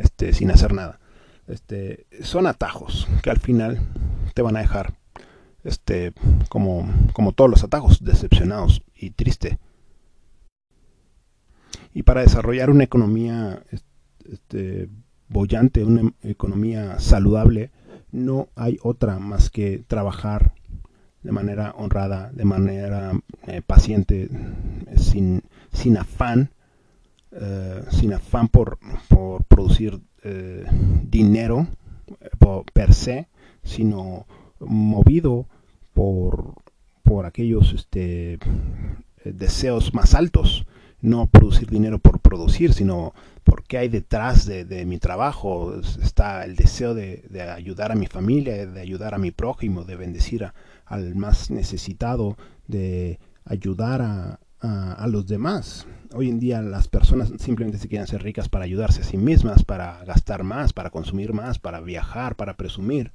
este, 0.00 0.32
sin 0.32 0.50
hacer 0.50 0.72
nada. 0.72 0.98
Este, 1.46 2.06
son 2.22 2.46
atajos 2.46 3.06
que 3.22 3.30
al 3.30 3.38
final 3.38 3.78
te 4.34 4.42
van 4.42 4.56
a 4.56 4.60
dejar 4.60 4.94
este, 5.64 6.12
como, 6.48 6.86
como 7.12 7.32
todos 7.32 7.50
los 7.50 7.64
atajos, 7.64 8.04
decepcionados 8.04 8.82
y 8.94 9.10
triste. 9.10 9.58
Y 11.92 12.02
para 12.02 12.20
desarrollar 12.20 12.70
una 12.70 12.84
economía 12.84 13.62
este, 14.30 14.88
bollante, 15.28 15.84
una 15.84 16.12
economía 16.22 16.98
saludable, 16.98 17.70
no 18.12 18.48
hay 18.54 18.78
otra 18.82 19.18
más 19.18 19.50
que 19.50 19.82
trabajar 19.86 20.54
de 21.22 21.32
manera 21.32 21.74
honrada, 21.76 22.30
de 22.32 22.44
manera 22.44 23.12
eh, 23.46 23.62
paciente, 23.62 24.28
sin, 24.96 25.42
sin 25.72 25.96
afán, 25.96 26.50
eh, 27.32 27.82
sin 27.90 28.12
afán 28.12 28.48
por, 28.48 28.78
por 29.08 29.42
producir 29.44 30.00
eh, 30.22 30.64
dinero 31.08 31.66
per 32.74 32.92
se, 32.92 33.28
sino 33.62 34.26
movido 34.60 35.46
por, 35.94 36.54
por 37.02 37.26
aquellos 37.26 37.72
este, 37.72 38.38
deseos 39.24 39.94
más 39.94 40.14
altos, 40.14 40.66
no 41.00 41.26
producir 41.26 41.68
dinero 41.68 41.98
por 41.98 42.20
producir, 42.20 42.72
sino 42.72 43.14
porque 43.44 43.76
hay 43.78 43.88
detrás 43.88 44.46
de, 44.46 44.84
mi 44.86 44.98
trabajo. 44.98 45.74
Está 46.02 46.44
el 46.44 46.56
deseo 46.56 46.94
de, 46.94 47.22
ayudar 47.54 47.92
a 47.92 47.94
mi 47.94 48.06
familia, 48.06 48.66
de 48.66 48.80
ayudar 48.80 49.14
a 49.14 49.18
mi 49.18 49.30
prójimo, 49.30 49.84
de 49.84 49.96
bendecir 49.96 50.50
al 50.86 51.14
más 51.14 51.50
necesitado, 51.50 52.36
de 52.66 53.18
ayudar 53.44 54.02
a, 54.02 54.40
a, 54.60 55.06
los 55.08 55.26
demás. 55.26 55.86
Hoy 56.14 56.30
en 56.30 56.40
día 56.40 56.62
las 56.62 56.88
personas 56.88 57.32
simplemente 57.38 57.78
se 57.78 57.88
quieren 57.88 58.06
ser 58.06 58.22
ricas 58.22 58.48
para 58.48 58.64
ayudarse 58.64 59.02
a 59.02 59.04
sí 59.04 59.18
mismas, 59.18 59.62
para 59.62 60.02
gastar 60.04 60.42
más, 60.42 60.72
para 60.72 60.90
consumir 60.90 61.34
más, 61.34 61.58
para 61.58 61.80
viajar, 61.80 62.34
para 62.34 62.56
presumir. 62.56 63.12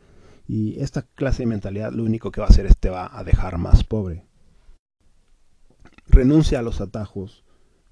Y 0.50 0.82
esta 0.82 1.04
clase 1.04 1.44
de 1.44 1.48
mentalidad 1.48 1.94
lo 1.94 2.04
único 2.04 2.32
que 2.32 2.42
va 2.42 2.48
a 2.48 2.50
hacer 2.50 2.66
es 2.66 2.78
te 2.78 2.90
va 2.90 3.18
a 3.18 3.24
dejar 3.24 3.58
más 3.58 3.84
pobre. 3.84 4.26
Renuncia 6.08 6.60
a 6.60 6.64
los 6.64 6.82
atajos 6.82 7.46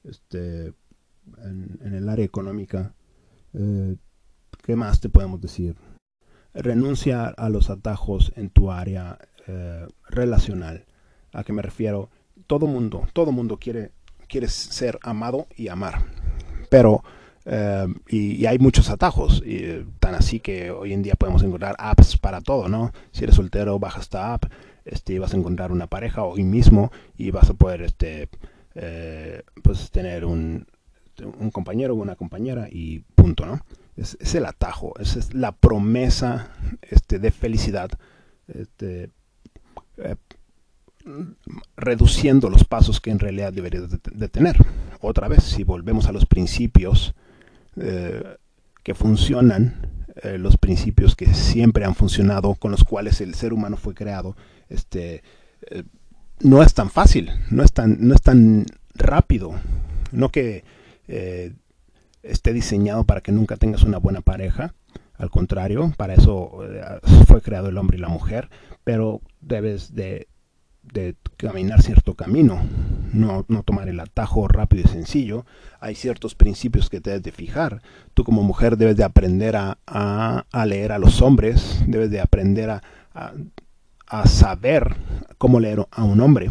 este, 0.03 0.73
en, 1.43 1.93
el 1.93 2.09
área 2.09 2.25
económica. 2.25 2.95
Eh, 3.53 3.95
¿Qué 4.63 4.75
más 4.75 4.99
te 4.99 5.09
podemos 5.09 5.39
decir? 5.39 5.75
Renuncia 6.55 7.27
a 7.27 7.49
los 7.49 7.69
atajos 7.69 8.33
en 8.35 8.49
tu 8.49 8.71
área 8.71 9.19
eh, 9.45 9.87
relacional. 10.09 10.85
¿A 11.33 11.43
qué 11.43 11.53
me 11.53 11.61
refiero? 11.61 12.09
todo 12.45 12.67
mundo, 12.67 13.07
todo 13.13 13.31
mundo 13.31 13.57
quiere, 13.57 13.91
quiere 14.27 14.47
ser 14.47 14.99
amado 15.01 15.47
y 15.55 15.67
amar. 15.67 16.05
Pero, 16.69 17.03
eh, 17.49 17.87
y, 18.09 18.45
hay 18.45 18.59
muchos 18.59 18.89
atajos, 18.89 19.41
y, 19.45 19.85
tan 19.99 20.15
así 20.15 20.39
que 20.39 20.69
hoy 20.69 20.93
en 20.93 21.01
día 21.01 21.15
podemos 21.15 21.43
encontrar 21.43 21.75
apps 21.79 22.17
para 22.17 22.41
todo, 22.41 22.67
¿no? 22.67 22.91
Si 23.11 23.23
eres 23.23 23.35
soltero, 23.35 23.79
baja 23.79 24.01
esta 24.01 24.33
app, 24.33 24.45
este, 24.85 25.17
vas 25.19 25.33
a 25.33 25.37
encontrar 25.37 25.71
una 25.71 25.87
pareja 25.87 26.23
hoy 26.23 26.43
mismo 26.43 26.91
y 27.17 27.31
vas 27.31 27.49
a 27.49 27.53
poder, 27.53 27.81
este, 27.81 28.29
eh, 28.75 29.43
pues 29.63 29.91
tener 29.91 30.25
un, 30.25 30.67
un 31.39 31.49
compañero 31.51 31.93
o 31.93 31.97
una 31.97 32.15
compañera 32.15 32.67
y 32.69 32.99
punto, 33.15 33.45
¿no? 33.45 33.61
Es, 33.95 34.17
es, 34.19 34.35
el 34.35 34.45
atajo, 34.45 34.93
es 34.99 35.33
la 35.33 35.53
promesa 35.53 36.51
este, 36.81 37.17
de 37.17 37.31
felicidad 37.31 37.89
este, 38.47 39.09
eh, 39.97 40.15
reduciendo 41.77 42.49
los 42.49 42.65
pasos 42.65 42.99
que 42.99 43.11
en 43.11 43.19
realidad 43.19 43.53
deberías 43.53 43.89
de, 43.89 44.27
tener. 44.27 44.57
Otra 44.99 45.29
vez, 45.29 45.43
si 45.43 45.63
volvemos 45.63 46.07
a 46.07 46.11
los 46.11 46.25
principios 46.25 47.15
eh, 47.79 48.37
que 48.83 48.93
funcionan, 48.93 49.87
eh, 50.23 50.37
los 50.37 50.57
principios 50.57 51.15
que 51.15 51.33
siempre 51.33 51.85
han 51.85 51.95
funcionado, 51.95 52.55
con 52.55 52.71
los 52.71 52.83
cuales 52.83 53.21
el 53.21 53.35
ser 53.35 53.53
humano 53.53 53.77
fue 53.77 53.93
creado, 53.93 54.35
este, 54.69 55.23
eh, 55.69 55.83
no 56.39 56.63
es 56.63 56.73
tan 56.73 56.89
fácil, 56.89 57.31
no 57.51 57.63
es 57.63 57.73
tan, 57.73 57.97
no 57.99 58.15
es 58.15 58.21
tan 58.21 58.65
rápido, 58.93 59.53
no 60.11 60.29
que 60.29 60.63
esté 62.21 62.51
diseñado 62.51 63.05
para 63.05 63.21
que 63.21 63.31
nunca 63.31 63.55
tengas 63.55 63.83
una 63.83 63.97
buena 63.97 64.21
pareja, 64.21 64.73
al 65.15 65.29
contrario, 65.29 65.93
para 65.95 66.13
eso 66.13 66.59
fue 67.27 67.41
creado 67.41 67.69
el 67.69 67.77
hombre 67.77 67.97
y 67.97 68.01
la 68.01 68.09
mujer, 68.09 68.49
pero 68.83 69.21
debes 69.41 69.95
de 69.95 70.27
de 70.93 71.15
caminar 71.37 71.81
cierto 71.81 72.13
camino, 72.15 72.59
no, 73.17 73.45
no, 73.47 73.63
tomar 73.63 73.89
el 73.89 73.99
atajo 73.99 74.47
rápido 74.47 74.83
y 74.85 74.91
sencillo. 74.91 75.45
Hay 75.79 75.95
ciertos 75.95 76.35
principios 76.35 76.89
que 76.89 77.01
te 77.01 77.09
debes 77.11 77.23
de 77.23 77.31
fijar. 77.31 77.81
Tú 78.13 78.23
como 78.23 78.43
mujer 78.43 78.77
debes 78.77 78.97
de 78.97 79.03
aprender 79.03 79.55
a, 79.55 79.77
leer 80.65 80.91
a 80.91 80.99
los 80.99 81.21
hombres, 81.21 81.83
debes 81.87 82.09
de 82.11 82.21
aprender 82.21 82.69
a, 82.69 82.81
a 84.07 84.25
saber 84.27 84.95
cómo 85.37 85.59
leer 85.59 85.85
a 85.91 86.03
un 86.03 86.21
hombre. 86.21 86.49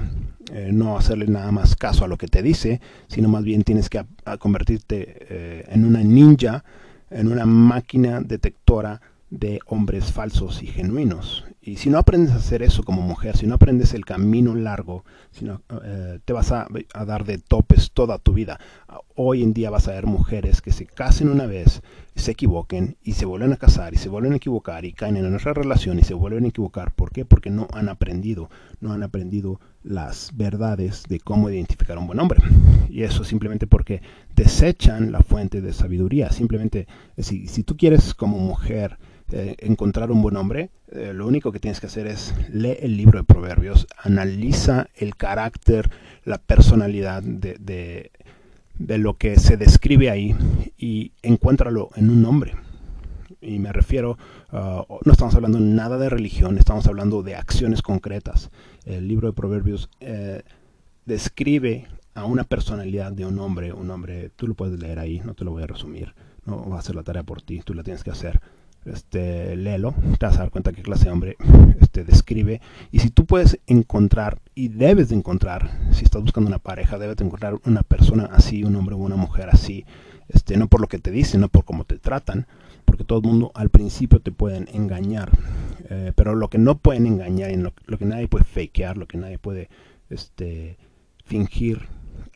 Eh, 0.53 0.71
no 0.73 0.97
hacerle 0.97 1.27
nada 1.27 1.51
más 1.51 1.75
caso 1.75 2.05
a 2.05 2.09
lo 2.09 2.19
que 2.19 2.29
te 2.29 2.43
dice, 2.43 2.81
sino 3.09 3.29
más 3.29 3.43
bien 3.43 3.65
tienes 3.65 3.89
que 3.89 4.05
convertirte 4.39 5.27
eh, 5.29 5.65
en 5.69 5.85
una 5.85 6.05
ninja, 6.05 6.65
en 7.11 7.33
una 7.33 7.47
máquina 7.47 8.21
detectora 8.21 9.01
de 9.31 9.59
hombres 9.67 10.13
falsos 10.13 10.63
y 10.63 10.69
genuinos. 10.69 11.46
Y 11.67 11.79
si 11.79 11.91
no 11.91 11.99
aprendes 11.99 12.33
a 12.33 12.37
hacer 12.37 12.63
eso 12.63 12.85
como 12.85 13.03
mujer, 13.03 13.37
si 13.37 13.49
no 13.49 13.57
aprendes 13.57 13.93
el 13.93 14.05
camino 14.05 14.55
largo, 14.55 15.05
sino, 15.33 15.63
eh, 15.85 16.21
te 16.25 16.33
vas 16.33 16.53
a, 16.53 16.69
dar 17.05 17.25
de 17.25 17.39
topes 17.39 17.91
toda 17.91 18.19
tu 18.19 18.33
vida. 18.33 18.61
Hoy 19.17 19.43
en 19.43 19.53
día 19.53 19.69
vas 19.69 19.89
a 19.89 19.93
ver 19.93 20.07
mujeres 20.07 20.63
que 20.63 20.71
se 20.71 20.87
casen 20.87 21.29
una 21.29 21.47
vez, 21.47 21.83
se 22.15 22.31
equivoquen 22.31 22.97
y 23.03 23.15
se 23.15 23.27
vuelven 23.27 23.53
a 23.53 23.57
casar 23.57 23.95
y 23.95 23.97
se 23.97 24.09
vuelven 24.09 24.35
a 24.35 24.37
equivocar 24.37 24.85
y 24.85 24.93
caen 24.93 25.17
en 25.17 25.29
nuestra 25.29 25.55
relación 25.55 25.99
y 25.99 26.05
se 26.05 26.15
vuelven 26.15 26.45
a 26.45 26.49
equivocar. 26.49 26.93
¿Por 26.93 27.11
qué? 27.11 27.25
Porque 27.25 27.51
no 27.51 27.67
han 27.73 27.89
aprendido, 27.89 28.49
no 28.81 28.93
han 28.93 29.03
aprendido 29.03 29.61
las 29.83 30.37
verdades 30.37 31.03
de 31.09 31.19
cómo 31.19 31.51
identificar 31.51 31.97
a 31.97 32.01
un 32.01 32.07
buen 32.07 32.21
hombre. 32.21 32.39
Y 32.89 33.03
eso 33.03 33.25
simplemente 33.25 33.67
porque 33.67 34.03
desechan 34.37 35.11
la 35.11 35.21
fuente 35.21 35.61
de 35.61 35.73
sabiduría. 35.73 36.31
Simplemente, 36.31 36.87
si, 37.19 37.49
si 37.49 37.65
tú 37.65 37.77
quieres 37.77 38.15
como 38.15 38.39
mujer, 38.39 38.99
eh, 39.33 39.57
encontrar 39.59 40.13
un 40.13 40.23
buen 40.23 40.37
hombre, 40.37 40.71
eh, 40.93 41.13
lo 41.13 41.27
único 41.27 41.51
que 41.51 41.59
tienes 41.59 41.81
que 41.81 41.87
hacer 41.87 42.07
es 42.07 42.33
leer 42.49 42.79
el 42.83 42.97
libro 42.97 43.19
de 43.19 43.25
Proverbios, 43.25 43.89
analiza 43.99 44.87
el 44.95 45.17
carácter, 45.17 45.91
la 46.25 46.39
personalidad 46.39 47.25
de, 47.25 48.13
de, 48.79 48.99
lo 48.99 49.15
que 49.15 49.37
se 49.41 49.57
describe 49.57 50.11
ahí 50.11 50.37
y 50.79 51.11
encuéntralo 51.23 51.91
en 51.97 52.11
un 52.11 52.25
hombre. 52.25 52.55
Y 53.41 53.59
me 53.59 53.73
refiero, 53.73 54.17
uh, 54.53 54.99
no 55.05 55.13
estamos 55.13 55.35
hablando 55.35 55.59
nada 55.59 55.99
de 55.99 56.09
religión, 56.09 56.57
estamos 56.57 56.87
hablando 56.87 57.25
de 57.25 57.35
acciones 57.35 57.83
concretas. 57.83 58.51
El 58.85 59.09
libro 59.09 59.27
de 59.27 59.33
Proverbios 59.33 59.91
eh, 59.99 60.43
describe 61.05 61.89
a 62.15 62.25
una 62.25 62.45
personalidad 62.45 63.11
de 63.11 63.27
un 63.27 63.41
hombre, 63.41 63.73
un 63.73 63.91
hombre, 63.91 64.31
tú 64.37 64.47
lo 64.47 64.55
puedes 64.55 64.79
leer 64.79 65.01
ahí, 65.01 65.21
no 65.25 65.35
te 65.35 65.45
lo 65.45 65.51
voy 65.51 65.65
a 65.65 65.67
resumir, 65.67 66.15
no 66.45 66.71
va 66.71 66.77
a 66.77 66.79
hacer 66.79 66.95
la 66.95 67.03
tarea 67.03 67.25
por 67.25 67.43
ti, 67.43 67.61
tú 67.65 67.75
la 67.75 67.83
tienes 67.83 68.05
que 68.05 68.11
hacer 68.11 68.41
este, 68.87 69.57
léelo, 69.57 69.95
te 70.19 70.27
vas 70.27 70.37
a 70.37 70.41
dar 70.41 70.51
cuenta 70.51 70.73
qué 70.73 70.83
clase 70.83 71.07
de 71.07 71.11
hombre 71.11 71.37
este, 71.81 72.05
describe. 72.05 72.61
Y 72.93 73.01
si 73.01 73.11
tú 73.11 73.27
puedes 73.27 73.59
encontrar, 73.67 74.41
y 74.55 74.69
debes 74.69 75.09
de 75.09 75.17
encontrar, 75.17 75.71
si 75.93 76.05
estás 76.05 76.23
buscando 76.23 76.49
una 76.49 76.59
pareja, 76.59 76.99
debes 76.99 77.17
de 77.17 77.25
encontrar 77.25 77.59
una 77.65 77.83
persona 77.83 78.29
así, 78.33 78.65
un 78.65 78.77
hombre 78.77 78.95
o 78.95 78.99
una 78.99 79.17
mujer 79.17 79.49
así, 79.51 79.85
este, 80.29 80.57
no 80.57 80.69
por 80.69 80.81
lo 80.81 80.89
que 80.89 80.99
te 80.99 81.11
dicen, 81.11 81.41
no 81.41 81.49
por 81.49 81.65
cómo 81.65 81.85
te 81.85 81.99
tratan, 81.99 82.47
porque 82.85 83.05
todo 83.05 83.19
el 83.19 83.27
mundo 83.27 83.53
al 83.55 83.71
principio 83.71 84.21
te 84.21 84.33
pueden 84.33 84.69
engañar. 84.73 85.33
Eh, 85.89 86.13
pero 86.15 86.35
lo 86.35 86.49
que 86.49 86.59
no 86.59 86.79
pueden 86.79 87.07
engañar 87.07 87.51
y 87.51 87.57
lo, 87.57 87.73
que 87.73 88.05
nadie 88.05 88.29
puede 88.29 88.45
fakear, 88.45 88.97
lo 88.97 89.07
que 89.07 89.19
nadie 89.19 89.39
puede 89.39 89.69
este, 90.11 90.79
fingir 91.25 91.89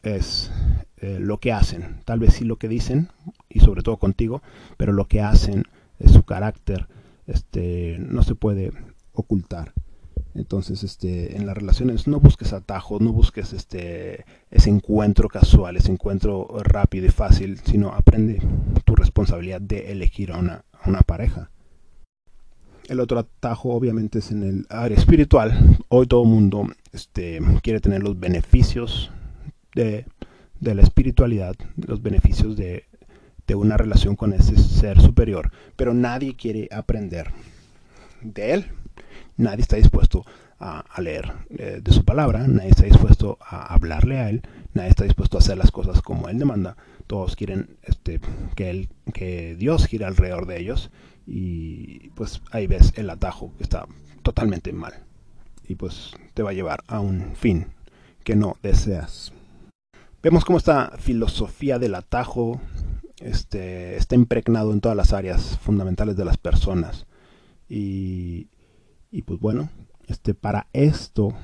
es 0.03 0.51
eh, 0.99 1.19
lo 1.21 1.39
que 1.39 1.53
hacen. 1.53 2.01
Tal 2.05 2.19
vez 2.19 2.35
sí 2.35 2.45
lo 2.45 2.57
que 2.57 2.69
dicen, 2.69 3.09
y 3.49 3.61
sobre 3.61 3.83
todo 3.83 3.97
contigo, 3.97 4.43
pero 4.77 4.93
lo 4.93 5.07
que 5.07 5.21
hacen 5.21 5.65
su 6.09 6.23
carácter 6.25 6.89
este, 7.27 7.99
no 7.99 8.23
se 8.23 8.35
puede 8.35 8.73
ocultar. 9.13 9.73
Entonces, 10.35 10.85
este, 10.85 11.37
en 11.37 11.47
las 11.47 11.57
relaciones 11.57 12.07
no 12.07 12.21
busques 12.21 12.53
atajos, 12.53 13.01
no 13.01 13.13
busques 13.13 13.53
este, 13.53 14.25
ese 14.51 14.71
encuentro 14.71 15.29
casual, 15.29 15.77
ese 15.77 15.91
encuentro 15.91 16.49
rápido 16.63 17.07
y 17.07 17.11
fácil, 17.11 17.59
sino 17.65 17.89
aprende 17.89 18.41
tu 18.85 18.95
responsabilidad 18.95 19.61
de 19.61 19.91
elegir 19.91 20.33
a 20.33 20.39
una, 20.39 20.65
una 20.87 21.01
pareja. 21.01 21.51
El 22.89 23.01
otro 23.01 23.19
atajo 23.21 23.71
obviamente 23.71 24.21
es 24.21 24.31
en 24.31 24.43
el 24.43 24.67
área 24.69 24.97
espiritual. 24.97 25.79
Hoy 25.89 26.07
todo 26.07 26.23
el 26.23 26.29
mundo 26.29 26.67
este, 26.93 27.41
quiere 27.63 27.81
tener 27.81 28.03
los 28.03 28.19
beneficios 28.19 29.11
de, 29.75 30.07
de 30.61 30.75
la 30.75 30.83
espiritualidad, 30.83 31.55
los 31.77 32.03
beneficios 32.03 32.57
de 32.57 32.85
una 33.55 33.77
relación 33.77 34.17
con 34.17 34.33
ese 34.33 34.57
ser 34.57 35.01
superior, 35.01 35.51
pero 35.77 35.95
nadie 35.95 36.37
quiere 36.37 36.69
aprender 36.71 37.33
de 38.23 38.55
él. 38.55 38.67
Nadie 39.37 39.63
está 39.63 39.77
dispuesto 39.77 40.25
a, 40.59 40.85
leer 41.01 41.33
eh, 41.51 41.81
de 41.83 41.93
su 41.93 42.05
palabra, 42.05 42.47
nadie 42.47 42.71
está 42.71 42.85
dispuesto 42.85 43.39
a 43.41 43.73
hablarle 43.73 44.19
a 44.19 44.29
él, 44.29 44.43
nadie 44.75 44.91
está 44.91 45.05
dispuesto 45.05 45.39
a 45.39 45.41
hacer 45.41 45.57
las 45.57 45.71
cosas 45.71 46.03
como 46.03 46.29
él 46.29 46.39
demanda. 46.39 46.77
Todos 47.07 47.35
quieren 47.35 47.77
este, 47.83 48.21
que, 48.55 48.71
él, 48.71 48.89
que 49.15 49.57
Dios 49.57 49.87
gire 49.87 50.05
alrededor 50.05 50.47
de 50.47 50.61
ellos 50.61 50.91
y 51.27 52.11
pues 52.11 52.43
ahí 52.51 52.67
ves 52.67 52.93
el 52.97 53.09
atajo 53.09 53.53
que 53.57 53.63
está 53.63 53.87
totalmente 54.23 54.73
mal 54.73 54.95
y 55.67 55.77
pues 55.77 56.13
te 56.35 56.43
va 56.43 56.51
a 56.51 56.55
llevar 56.55 56.85
a 56.89 57.01
un 57.01 57.35
fin 57.35 57.67
que 58.25 58.37
no 58.37 58.57
deseas. 58.63 59.33
Vemos 60.23 60.45
cómo 60.45 60.59
esta 60.59 60.99
filosofía 60.99 61.79
del 61.79 61.95
atajo 61.95 62.61
este, 63.21 63.97
está 63.97 64.15
impregnado 64.15 64.73
en 64.73 64.81
todas 64.81 64.97
las 64.97 65.13
áreas 65.13 65.59
fundamentales 65.59 66.17
de 66.17 66.25
las 66.25 66.37
personas. 66.37 67.07
Y, 67.69 68.49
pues 69.25 69.39
bueno, 69.39 69.71
este, 70.09 70.35
para 70.35 70.67
esto 70.73 71.35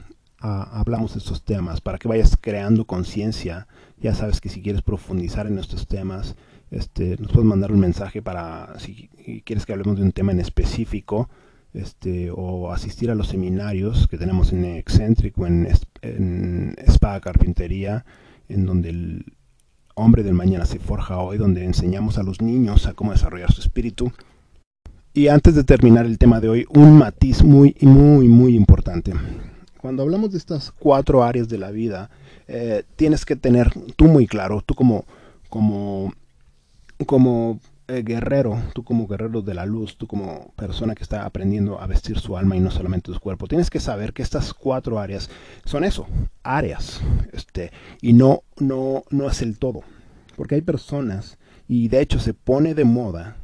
ah, 0.41 0.69
hablamos 0.73 1.13
de 1.13 1.21
estos 1.21 1.45
temas, 1.45 1.81
para 1.81 1.99
que 1.99 2.09
vayas 2.09 2.37
creando 2.41 2.87
conciencia. 2.87 3.69
Ya 3.99 4.15
sabes 4.15 4.41
que 4.41 4.49
si 4.49 4.63
quieres 4.63 4.83
profundizar 4.83 5.47
en 5.47 5.59
estos 5.59 5.87
temas, 5.87 6.35
este, 6.71 7.17
nos 7.19 7.31
puedes 7.31 7.47
mandar 7.47 7.71
un 7.71 7.81
mensaje 7.81 8.23
para 8.23 8.79
si 8.79 9.09
quieres 9.45 9.67
que 9.67 9.73
hablemos 9.73 9.97
de 9.97 10.03
un 10.03 10.13
tema 10.13 10.33
en 10.33 10.41
específico. 10.41 11.29
Este, 11.75 12.31
o 12.31 12.73
asistir 12.73 13.11
a 13.11 13.15
los 13.15 13.29
seminarios 13.29 14.09
que 14.09 14.17
tenemos 14.17 14.51
en 14.55 14.65
Eccentric 14.65 15.37
o 15.37 15.47
en, 15.47 15.69
en 16.01 16.75
Spa 16.87 17.21
Carpintería, 17.21 18.07
en 18.49 18.65
donde 18.65 18.89
el, 18.89 19.36
Hombre 19.99 20.23
del 20.23 20.35
Mañana 20.35 20.67
se 20.67 20.79
forja 20.79 21.17
hoy, 21.17 21.39
donde 21.39 21.65
enseñamos 21.65 22.19
a 22.19 22.23
los 22.23 22.43
niños 22.43 22.87
a 22.87 22.93
cómo 22.93 23.13
desarrollar 23.13 23.51
su 23.51 23.63
espíritu. 23.63 24.13
Y 25.15 25.29
antes 25.29 25.55
de 25.55 25.65
terminar 25.65 26.05
el 26.05 26.19
tema 26.19 26.39
de 26.39 26.51
hoy, 26.51 26.67
un 26.69 26.99
matiz 26.99 27.43
muy, 27.43 27.75
muy, 27.81 28.29
muy 28.29 28.55
importante. 28.55 29.15
cuando 29.81 30.03
hablamos 30.03 30.33
de 30.33 30.39
estas 30.39 30.71
cuatro 30.71 31.25
áreas 31.25 31.49
de 31.49 31.57
la 31.57 31.71
vida, 31.71 32.11
eh, 32.47 32.85
tienes 32.97 33.25
que 33.25 33.37
tener 33.37 33.73
tú 33.97 34.05
muy 34.05 34.27
claro, 34.27 34.63
tú 34.67 34.75
como, 34.75 35.07
como, 35.49 36.13
como 37.07 37.59
eh, 37.89 38.03
guerrero, 38.03 38.61
tú 38.75 38.83
como 38.83 39.07
guerrero 39.07 39.43
de 39.43 39.55
la 39.55 39.67
luz, 39.67 39.97
tú 39.97 40.07
como 40.07 40.53
persona 40.57 40.95
que 40.95 41.03
está 41.03 41.25
aprendiendo 41.25 41.81
a 41.81 41.87
vestir 41.87 42.19
su 42.19 42.37
alma 42.37 42.57
y 42.57 42.61
no 42.61 42.71
solamente 42.71 43.13
su 43.13 43.21
cuerpo, 43.21 43.47
tienes 43.47 43.71
que 43.71 43.81
saber 43.81 44.13
que 44.13 44.23
estas 44.23 44.53
cuatro 44.53 44.99
áreas 44.99 45.31
son 45.65 45.85
eso, 45.85 46.07
áreas, 46.43 47.01
este, 47.33 47.71
y 48.01 48.13
no, 48.13 48.43
no, 48.59 49.05
no 49.11 49.29
es 49.29 49.41
el 49.43 49.59
todo, 49.59 49.83
porque 50.37 50.57
hay 50.57 50.63
personas 50.63 51.39
y 51.69 51.89
de 51.89 52.01
hecho 52.01 52.19
se 52.19 52.35
pone 52.35 52.75
de 52.75 52.85
moda 52.85 53.37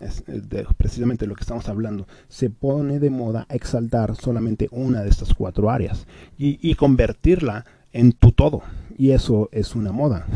es 0.00 0.22
de 0.26 0.66
precisamente 0.76 1.26
lo 1.26 1.34
que 1.34 1.42
estamos 1.42 1.68
hablando, 1.68 2.06
se 2.28 2.50
pone 2.50 2.98
de 2.98 3.10
moda 3.10 3.46
exaltar 3.48 4.14
solamente 4.16 4.68
una 4.70 5.02
de 5.02 5.08
estas 5.08 5.34
cuatro 5.34 5.70
áreas 5.70 6.06
y, 6.36 6.58
y, 6.62 6.74
convertirla 6.74 7.64
en 7.92 8.12
tu 8.12 8.32
todo. 8.32 8.62
Y 8.98 9.12
eso 9.12 9.48
es 9.52 9.74
una 9.74 9.92
moda. 9.92 10.26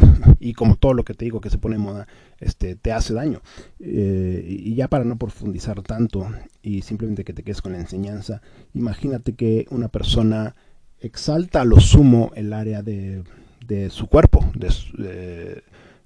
y 0.41 0.55
como 0.55 0.77
todo 0.77 0.95
lo 0.95 1.05
que 1.05 1.15
te 1.15 1.27
digo 1.27 1.41
que 1.41 1.51
se 1.51 1.59
pone 1.59 1.77
en 1.77 1.83
moda, 1.83 2.07
este, 2.41 2.77
te 2.77 2.93
hace 2.93 3.13
daño. 3.13 3.43
Eh, 3.81 4.47
y 4.49 4.75
ya 4.75 4.89
para 4.89 5.05
no 5.05 5.19
profundizar 5.19 5.83
tanto 5.83 6.27
y 6.63 6.83
simplemente 6.83 7.25
que 7.25 7.35
te 7.35 7.43
quedes 7.43 7.61
con 7.61 7.73
la 7.73 7.81
enseñanza, 7.81 8.41
imagínate 8.73 9.35
que 9.35 9.67
una 9.71 9.89
persona 9.89 10.55
exalta 11.01 11.61
a 11.61 11.65
lo 11.65 11.81
sumo 11.81 12.31
el 12.37 12.53
área 12.53 12.83
de, 12.83 13.25
de 13.67 13.91
su 13.91 14.07
cuerpo, 14.07 14.49
de, 14.55 14.69
de 14.97 15.63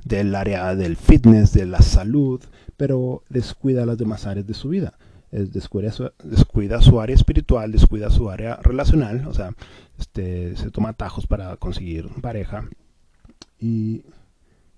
del 0.07 0.37
área 0.37 0.77
del 0.77 0.97
fitness, 0.97 1.53
de 1.53 1.67
la 1.67 1.83
salud, 1.83 2.41
pero 2.77 3.25
descuida 3.29 3.85
las 3.85 3.99
demás 3.99 4.27
áreas 4.27 4.47
de 4.47 4.55
su 4.55 4.69
vida. 4.69 4.95
Descuida 5.33 5.91
su, 5.91 6.11
descuida 6.23 6.81
su 6.81 7.01
área 7.01 7.17
espiritual, 7.17 7.73
descuida 7.73 8.09
su 8.09 8.31
área 8.31 8.57
relacional, 8.63 9.27
o 9.27 9.35
sea, 9.35 9.51
este, 9.99 10.57
se 10.57 10.71
toma 10.71 10.91
atajos 10.91 11.27
para 11.27 11.57
conseguir 11.57 12.09
pareja 12.21 12.69
y, 13.59 14.05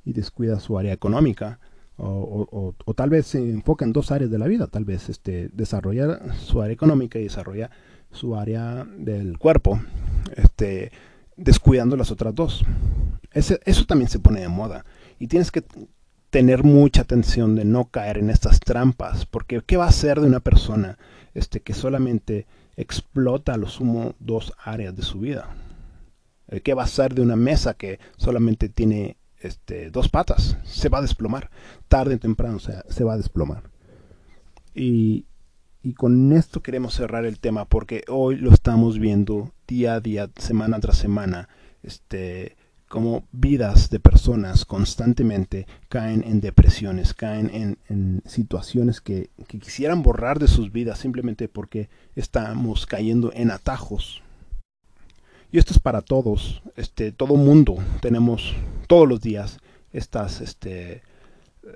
descuida 0.05 0.59
su 0.59 0.79
área 0.79 0.95
económica. 0.95 1.61
O, 1.99 2.75
tal 2.97 3.11
vez 3.11 3.27
se 3.27 3.39
enfoca 3.39 3.85
en 3.85 3.93
dos 3.93 4.11
áreas 4.11 4.31
de 4.31 4.39
la 4.39 4.47
vida, 4.47 4.69
tal 4.69 4.85
vez 4.85 5.09
este, 5.09 5.51
desarrolla 5.53 6.35
su 6.37 6.63
área 6.63 6.73
económica 6.73 7.19
y 7.19 7.25
desarrolla 7.25 7.71
su 8.11 8.37
área 8.37 8.87
del 8.97 9.37
cuerpo, 9.37 9.81
este, 10.37 10.93
descuidando 11.37 11.97
las 11.97 12.11
otras 12.11 12.35
dos. 12.35 12.65
Eso 13.33 13.85
también 13.87 14.09
se 14.09 14.21
pone 14.21 14.41
de 14.41 14.49
moda. 14.49 14.87
Y 15.19 15.27
tienes 15.27 15.51
que 15.51 15.65
tener 16.31 16.65
mucha 16.65 17.03
atención 17.03 17.55
de 17.55 17.65
no 17.65 17.87
caer 17.87 18.19
en 18.19 18.31
estas 18.31 18.61
trampas, 18.61 19.27
porque 19.27 19.63
¿qué 19.67 19.77
va 19.77 19.87
a 19.87 19.89
hacer 19.89 20.21
de 20.21 20.27
una 20.27 20.41
persona 20.41 20.99
este, 21.35 21.61
que 21.61 21.75
solamente 21.75 22.47
explota 22.81 23.55
a 23.55 23.57
lo 23.57 23.69
sumo 23.69 24.15
dos 24.19 24.53
áreas 24.59 24.97
de 24.97 25.03
su 25.03 25.21
vida? 25.21 25.49
Eh, 26.49 26.61
¿Qué 26.61 26.75
va 26.75 26.83
a 26.83 26.87
hacer 26.87 27.15
de 27.15 27.23
una 27.23 27.37
mesa 27.37 27.75
que 27.75 27.99
solamente 28.17 28.69
tiene 28.69 29.17
este, 29.41 29.91
dos 29.91 30.09
patas? 30.09 30.57
Se 30.65 30.89
va 30.89 30.99
a 30.99 31.03
desplomar, 31.03 31.51
tarde 31.89 32.15
o 32.15 32.19
temprano 32.19 32.59
se 32.61 33.05
va 33.05 33.13
a 33.13 33.19
desplomar. 33.19 33.65
Y, 34.75 35.27
y 35.83 35.95
con 35.95 36.33
esto 36.33 36.63
queremos 36.63 36.95
cerrar 36.95 37.25
el 37.25 37.39
tema 37.39 37.65
porque 37.65 38.05
hoy 38.09 38.37
lo 38.37 38.53
estamos 38.53 38.99
viendo 38.99 39.53
día 39.67 39.95
a 39.95 40.01
día, 40.01 40.31
semana 40.37 40.79
tras 40.81 40.99
semana, 40.99 41.49
este, 41.83 42.58
como 42.89 43.25
vidas 43.33 43.91
de 43.91 44.01
personas 44.01 44.65
constantemente 44.65 45.67
caen 45.89 46.25
en 46.27 46.41
depresiones, 46.41 47.15
caen 47.15 47.79
en, 47.89 48.23
situaciones 48.27 49.01
que, 49.01 49.31
quisieran 49.47 50.03
borrar 50.03 50.39
de 50.39 50.49
sus 50.49 50.73
vidas 50.73 50.99
simplemente 50.99 51.49
porque 51.49 51.89
estamos 52.17 52.87
cayendo 52.87 53.31
en 53.35 53.51
atajos. 53.51 54.23
Y 55.53 55.59
esto 55.59 55.73
es 55.73 55.79
para 55.79 56.03
todos, 56.03 56.63
este, 56.77 57.13
todo 57.13 57.37
mundo 57.37 57.77
tenemos 58.01 58.55
todos 58.87 59.09
los 59.09 59.21
días 59.21 59.59
estas 59.93 60.41
este, 60.41 61.03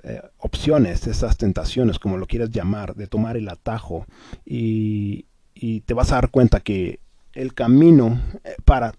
eh, 0.03 0.21
opciones, 0.37 1.07
estas 1.07 1.37
tentaciones, 1.37 1.97
como 1.97 2.17
lo 2.17 2.27
quieras 2.27 2.51
llamar, 2.51 2.95
de 2.95 3.07
tomar 3.07 3.37
el 3.37 3.49
atajo 3.49 4.05
y, 4.45 5.25
y 5.55 5.81
te 5.81 5.93
vas 5.93 6.11
a 6.11 6.15
dar 6.15 6.29
cuenta 6.29 6.59
que 6.59 6.99
el 7.33 7.53
camino 7.53 8.21
eh, 8.43 8.55
para 8.63 8.93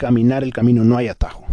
caminar 0.00 0.42
el 0.42 0.54
camino 0.54 0.82
no 0.82 0.96
hay 0.96 1.08
atajo. 1.08 1.44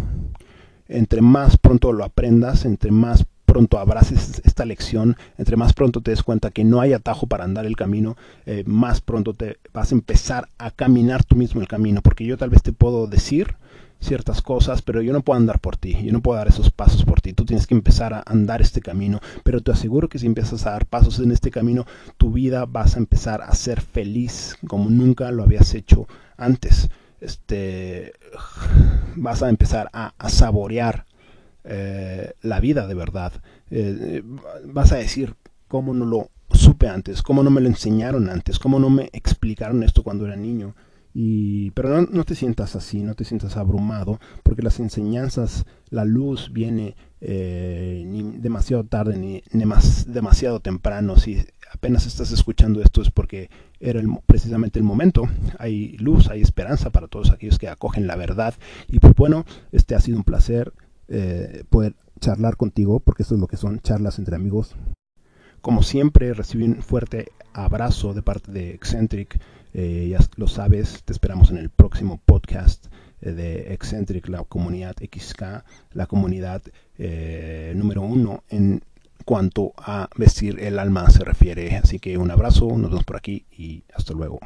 Entre 0.88 1.20
más 1.20 1.58
pronto 1.58 1.92
lo 1.92 2.02
aprendas, 2.02 2.64
entre 2.64 2.90
más 2.90 3.26
pronto 3.44 3.78
abraces 3.78 4.40
esta 4.42 4.64
lección, 4.64 5.18
entre 5.36 5.58
más 5.58 5.74
pronto 5.74 6.00
te 6.00 6.12
des 6.12 6.22
cuenta 6.22 6.50
que 6.50 6.64
no 6.64 6.80
hay 6.80 6.94
atajo 6.94 7.26
para 7.26 7.44
andar 7.44 7.66
el 7.66 7.76
camino, 7.76 8.16
eh, 8.46 8.64
más 8.66 9.02
pronto 9.02 9.34
te 9.34 9.58
vas 9.74 9.92
a 9.92 9.96
empezar 9.96 10.48
a 10.56 10.70
caminar 10.70 11.24
tú 11.24 11.36
mismo 11.36 11.60
el 11.60 11.68
camino. 11.68 12.00
Porque 12.00 12.24
yo 12.24 12.38
tal 12.38 12.48
vez 12.48 12.62
te 12.62 12.72
puedo 12.72 13.06
decir 13.06 13.56
ciertas 14.00 14.40
cosas, 14.40 14.80
pero 14.80 15.02
yo 15.02 15.12
no 15.12 15.20
puedo 15.20 15.36
andar 15.36 15.60
por 15.60 15.76
ti, 15.76 15.94
yo 16.02 16.12
no 16.12 16.22
puedo 16.22 16.38
dar 16.38 16.48
esos 16.48 16.70
pasos 16.70 17.04
por 17.04 17.20
ti. 17.20 17.34
Tú 17.34 17.44
tienes 17.44 17.66
que 17.66 17.74
empezar 17.74 18.14
a 18.14 18.22
andar 18.24 18.62
este 18.62 18.80
camino, 18.80 19.20
pero 19.44 19.60
te 19.60 19.72
aseguro 19.72 20.08
que 20.08 20.18
si 20.18 20.24
empiezas 20.24 20.66
a 20.66 20.70
dar 20.70 20.86
pasos 20.86 21.18
en 21.18 21.32
este 21.32 21.50
camino, 21.50 21.84
tu 22.16 22.32
vida 22.32 22.64
vas 22.64 22.96
a 22.96 22.98
empezar 22.98 23.42
a 23.42 23.54
ser 23.54 23.82
feliz 23.82 24.56
como 24.66 24.88
nunca 24.88 25.30
lo 25.32 25.42
habías 25.42 25.74
hecho 25.74 26.08
antes 26.38 26.88
este, 27.20 28.12
vas 29.16 29.42
a 29.42 29.48
empezar 29.48 29.88
a, 29.92 30.12
saborear 30.28 31.06
eh, 31.64 32.32
la 32.42 32.60
vida 32.60 32.86
de 32.86 32.94
verdad. 32.94 33.32
Eh, 33.70 34.22
vas 34.64 34.92
a 34.92 34.96
decir, 34.96 35.34
¿cómo 35.68 35.94
no 35.94 36.04
lo 36.04 36.30
supe 36.50 36.88
antes? 36.88 37.22
¿Cómo 37.22 37.42
no 37.42 37.50
me 37.50 37.60
lo 37.60 37.68
enseñaron 37.68 38.28
antes? 38.30 38.58
¿Cómo 38.58 38.78
no 38.78 38.90
me 38.90 39.10
explicaron 39.12 39.82
esto 39.82 40.02
cuando 40.02 40.26
era 40.26 40.36
niño? 40.36 40.74
Y, 41.14 41.70
pero 41.72 42.02
no, 42.02 42.24
te 42.24 42.34
sientas 42.34 42.76
así, 42.76 43.02
no 43.02 43.14
te 43.14 43.24
sientas 43.24 43.56
abrumado, 43.56 44.20
porque 44.42 44.62
las 44.62 44.78
enseñanzas, 44.78 45.64
la 45.90 46.04
luz 46.04 46.52
viene 46.52 46.96
eh, 47.20 48.04
ni 48.06 48.38
demasiado 48.38 48.84
tarde 48.84 49.16
ni, 49.16 49.42
demasiado 49.50 50.60
temprano. 50.60 51.16
Apenas 51.72 52.06
estás 52.06 52.30
escuchando 52.32 52.80
esto 52.82 53.02
es 53.02 53.10
porque 53.10 53.50
era 53.80 54.00
precisamente 54.26 54.78
el 54.78 54.84
momento. 54.84 55.28
Hay 55.58 55.96
luz, 55.98 56.28
hay 56.28 56.40
esperanza 56.40 56.90
para 56.90 57.08
todos 57.08 57.30
aquellos 57.30 57.58
que 57.58 57.68
acogen 57.68 58.06
la 58.06 58.16
verdad. 58.16 58.54
Y 58.88 58.98
pues 58.98 59.14
bueno, 59.14 59.44
este 59.72 59.94
ha 59.94 60.00
sido 60.00 60.18
un 60.18 60.24
placer 60.24 60.72
eh, 61.08 61.64
poder 61.70 61.94
charlar 62.20 62.56
contigo, 62.56 63.00
porque 63.00 63.22
esto 63.22 63.34
es 63.34 63.40
lo 63.40 63.46
que 63.46 63.56
son 63.56 63.80
charlas 63.80 64.18
entre 64.18 64.36
amigos. 64.36 64.74
Como 65.60 65.82
siempre, 65.82 66.34
recibí 66.34 66.64
un 66.64 66.82
fuerte 66.82 67.32
abrazo 67.52 68.14
de 68.14 68.22
parte 68.22 68.52
de 68.52 68.74
Eccentric. 68.74 69.40
Eh, 69.74 70.08
ya 70.10 70.18
lo 70.36 70.48
sabes, 70.48 71.02
te 71.04 71.12
esperamos 71.12 71.50
en 71.50 71.58
el 71.58 71.68
próximo 71.68 72.20
podcast 72.24 72.86
eh, 73.20 73.32
de 73.32 73.74
Eccentric, 73.74 74.28
la 74.28 74.42
comunidad 74.44 74.96
XK, 74.96 75.42
la 75.92 76.06
comunidad 76.06 76.62
número 77.74 78.02
uno 78.02 78.42
en 78.48 78.82
cuanto 79.28 79.74
a 79.76 80.08
vestir 80.16 80.58
el 80.58 80.78
alma 80.78 81.10
se 81.10 81.22
refiere. 81.22 81.76
Así 81.76 81.98
que 81.98 82.16
un 82.16 82.30
abrazo, 82.30 82.66
nos 82.78 82.88
vemos 82.88 83.04
por 83.04 83.18
aquí 83.18 83.44
y 83.52 83.82
hasta 83.92 84.14
luego. 84.14 84.38